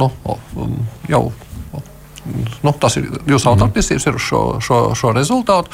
[0.00, 0.10] nu,
[1.10, 1.24] jau
[2.62, 3.52] nu, tas ir jūsu mhm.
[3.52, 5.72] autortiesības, ir uz šo, šo, šo rezultātu.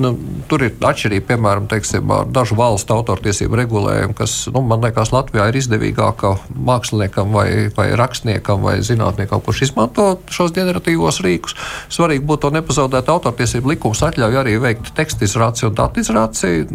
[0.00, 0.12] Nu,
[0.48, 5.48] tur ir atšķirība, piemēram, teiksim, ar dažu valstu autortiesību regulējumu, kas nu, man liekas, Latvijā
[5.50, 6.22] ir izdevīgāk
[6.54, 11.56] māksliniekam vai, vai rakstniekam vai zinātniekam, kurš izmanto šos generatīvos rīkus.
[11.90, 13.10] Svarīgi būtu to nepazaudēt.
[13.10, 16.68] Autortiesību likums atļauj arī veikt tekstu izrāciju un datu izrāciju.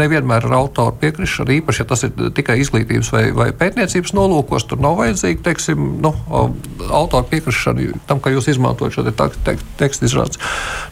[0.00, 4.82] Nevienmēr ar autoru piekrišanu, īpaši, ja tas ir tikai izglītības vai, vai pētniecības nolūkos, tur
[4.82, 6.12] nav vajadzīga teiksim, nu,
[6.90, 10.40] autoru piekrišana tam, ka jūs izmantojat šo te tekstu izrādes.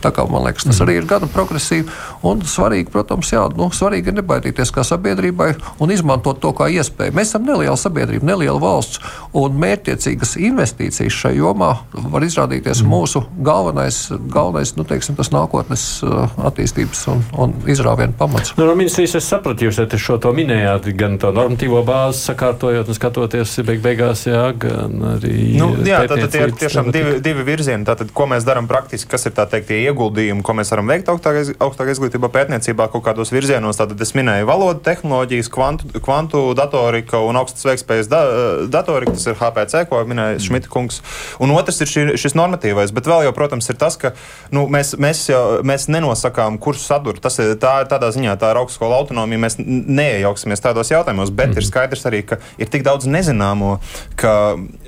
[0.02, 1.88] Tā kā man liekas, tas arī ir gana progresīvi progresīvi.
[2.26, 7.14] Un svarīgi, protams, jā, nu, svarīgi ir nebaidīties kā sabiedrībai un izmantot to kā iespēju.
[7.14, 9.00] Mēs esam neliela sabiedrība, neliela valsts,
[9.36, 12.90] un mērķiecīgas investīcijas šajā jomā var izrādīties mm.
[12.90, 14.00] mūsu galvenais,
[14.32, 18.54] galvenais nu, teiksim, nākotnes uh, attīstības un, un izrāvienu pamats.
[18.58, 22.96] Nu, no ministrijas es sapratu, jūs šo to minējāt, gan to normatīvo bāzi sakārtojot un
[22.96, 25.36] skatoties beig beigās, jā, gan arī.
[25.58, 27.86] Nu, jā, tātad tie ir tiešām divi, divi virzieni.
[27.88, 31.10] Tātad, ko mēs darām praktiski, kas ir tā teikt, tie ieguldījumi, ko mēs varam veikt
[31.12, 33.78] augstāk augstākā izglītībā, pētniecībā kaut kādos virzienos.
[33.80, 38.22] Tātad es minēju valodu, tehnoloģijas, kvantu, kvantu datorika un augstas veiktspējas da,
[38.70, 39.14] datorika.
[39.16, 41.00] Tas ir HPC, ko minēja Šmita kungs.
[41.42, 42.94] Un otrs ir šī, šis normatīvais.
[42.96, 44.14] Bet vēl jau, protams, ir tas, ka
[44.54, 47.22] nu, mēs, mēs, jau, mēs nenosakām kursu saduru.
[47.22, 49.42] Tas ir tā, tādā ziņā, tā ir augstskola autonomija.
[49.46, 51.60] Mēs neiejauksimies tādos jautājumos, bet mm.
[51.60, 53.76] ir skaidrs arī, ka ir tik daudz nezināmo,
[54.18, 54.32] ka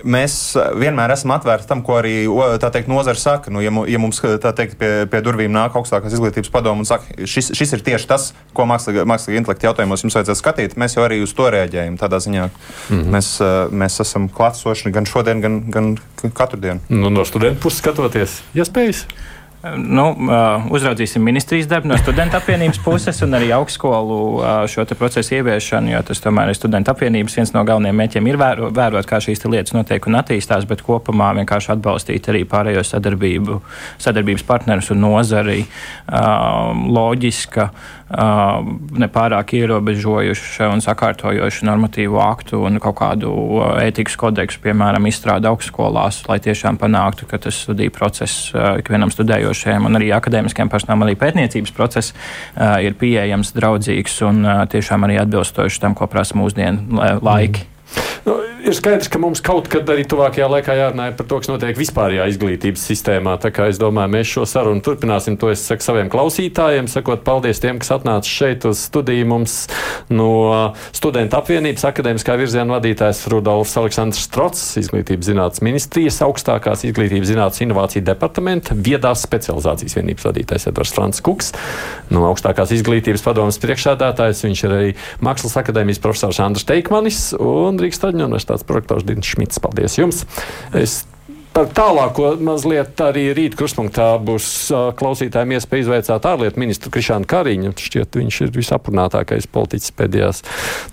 [0.05, 0.41] mēs
[0.80, 2.14] vienmēr esam atvērti tam, ko arī
[2.72, 3.53] teikt, nozara saka.
[3.53, 7.53] Nu, ja, ja mums teikt, pie, pie durvīm nāk augstākās izglītības padomu un saka, šis,
[7.57, 10.78] šis ir tieši tas, ko mākslīgā, mākslīgā intelekta jautājumos jums vajadzētu skatīt.
[10.81, 11.99] Mēs jau arī uz to reaģējam.
[12.01, 12.53] Tādā ziņā mm
[12.91, 13.11] -hmm.
[13.16, 13.33] mēs,
[13.70, 15.97] mēs esam klātsoši gan šodien, gan, gan
[16.35, 16.81] katru dienu.
[16.89, 19.07] Nu, no studentu puses skatoties, iespējas.
[19.09, 20.04] Ja Nu,
[20.72, 24.16] uzraudzīsim ministrijas darbu no studentu apvienības puses un arī augstskolu
[24.72, 28.70] šo procesu ieviešanu, jo tas tomēr ir studentu apvienības viens no galvenajiem mēķiem ir vēro,
[28.72, 33.61] vērot, kā šīs lietas notiek un attīstās, bet kopumā vienkārši atbalstīt arī pārējo sadarbību,
[34.00, 35.66] sadarbības partnerus un nozari
[36.96, 37.68] loģiska,
[38.11, 43.34] nepārāk ierobežojuša un sakārtojoša normatīvu aktu un kaut kādu
[43.82, 49.86] ētikas kodeksu, piemēram, izstrāda augstskolās, lai tiešām panāktu, ka tas studiju process ikvienam studējot strādājošiem
[49.86, 55.20] un arī akadēmiskiem personām, arī pētniecības process uh, ir pieejams, draudzīgs un uh, tiešām arī
[55.20, 57.64] atbilstošs tam, ko prasa mūsdienu laiki.
[57.64, 57.76] Mm.
[58.26, 58.36] Nu,
[58.66, 62.26] ir skaidrs, ka mums kaut kad arī tuvākajā laikā jārunā par to, kas notiek vispārējā
[62.32, 63.36] izglītības sistēmā.
[63.40, 65.38] Tā kā es domāju, mēs šo sarunu turpināsim.
[65.40, 69.28] To es saku saviem klausītājiem, sakot paldies tiem, kas atnāca šeit uz studiju.
[69.30, 69.56] Mums
[70.12, 70.30] no
[70.96, 78.04] Studentu apvienības akadēmiskā virziena vadītājs Rudolfs Aleksandrs Strots, Izglītības zinātnes ministrijas augstākās izglītības zinātnes inovāciju
[78.06, 81.52] departamenta viedās specializācijas vienības vadītājs Edvards Frants Kuks,
[82.12, 84.44] no augstākās izglītības padomas priekšsēdētājs.
[84.46, 84.92] Viņš ir arī
[85.24, 89.61] Mākslas akadēmijas profesors Andris Teikmanis un Rīgas Traģņu universitātes prorektors Dīns Šmits.
[89.62, 90.24] Paldies jums!
[90.76, 91.03] Es
[91.72, 94.48] tālāko mazliet arī rīt krustpunktā būs
[94.98, 97.70] klausītājiem iespēja izveicāt ārlietu ministru Krišānu Kariņu.
[97.78, 100.42] Šķiet, viņš ir visaprunātākais politiķis pēdējās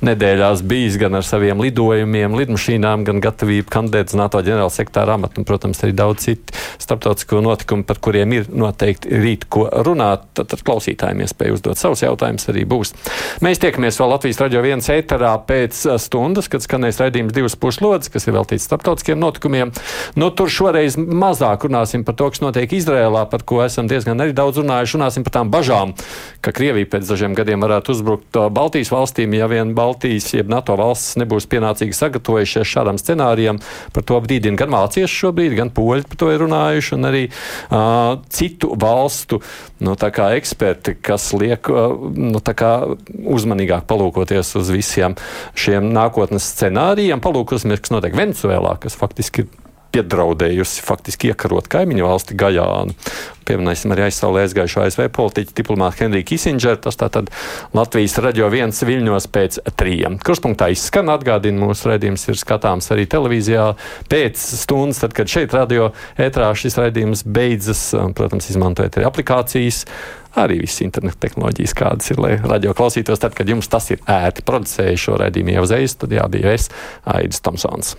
[0.06, 5.42] nedēļās bijis gan ar saviem lidojumiem, lidmašīnām, gan gatavību kandidēt uz NATO ģenerāla sektāra amatu.
[5.42, 10.30] Un, protams, arī daudz citu starptautisko notikumu, par kuriem ir noteikti rīt ko runāt.
[10.38, 12.94] Tad, tad klausītājiem iespēja uzdot savus jautājumus arī būs.
[13.46, 18.30] Mēs tiekamies vēl Latvijas raidījā viens ēterā pēc stundas, kad skanēs raidījums divas puslodes, kas
[18.30, 19.74] ir veltīts starptautiskiem notikumiem.
[20.16, 24.20] No, nu, tur šoreiz mazāk runāsim par to, kas notiek Izrēlā, par ko esam diezgan
[24.24, 24.98] arī daudz runājuši.
[24.98, 25.94] Runāsim par tām bažām,
[26.42, 31.18] ka Krievija pēc dažiem gadiem varētu uzbrukt Baltijas valstīm, ja vien Baltijas, jeb NATO valsts
[31.22, 33.62] nebūs pienācīgi sagatavojušies šādam scenārijam.
[33.94, 38.18] Par to brīdina gan vācieši šobrīd, gan poļi par to ir runājuši, un arī uh,
[38.34, 39.42] citu valstu
[39.86, 42.42] nu, eksperti, kas liek uh, nu,
[43.38, 45.18] uzmanīgāk palūkoties uz visiem
[45.58, 47.22] šiem nākotnes scenārijiem.
[47.24, 49.67] Palūkosimies, kas notiek Venecuēlā, kas faktiski ir
[49.98, 52.96] piedraudējusi faktiski iekarot kaimiņu valsti Gajānu.
[53.48, 56.82] Pieminēsim arī aizsaulē aizgājušo ASV politiķu diplomātu Henriju Kisindžeru.
[56.84, 57.32] Tas tātad
[57.78, 60.20] Latvijas radio viens viļņos pēc trījiem.
[60.20, 63.70] Kurspunktā izskan atgādina, mūsu redzījums ir skatāms arī televīzijā
[64.12, 67.88] pēc stundas, tad, kad šeit radio ētrā šis redzījums beidzas.
[68.18, 69.86] Protams, izmantojiet arī aplikācijas
[70.38, 74.46] arī visas interneta tehnoloģijas, kādas ir, lai radio klausītos, tad, kad jums tas ir ērti.
[74.46, 76.70] Producēju šo raidījumu jau uzreiz, tad jā, bija es,
[77.16, 77.96] Aidis Tomsons.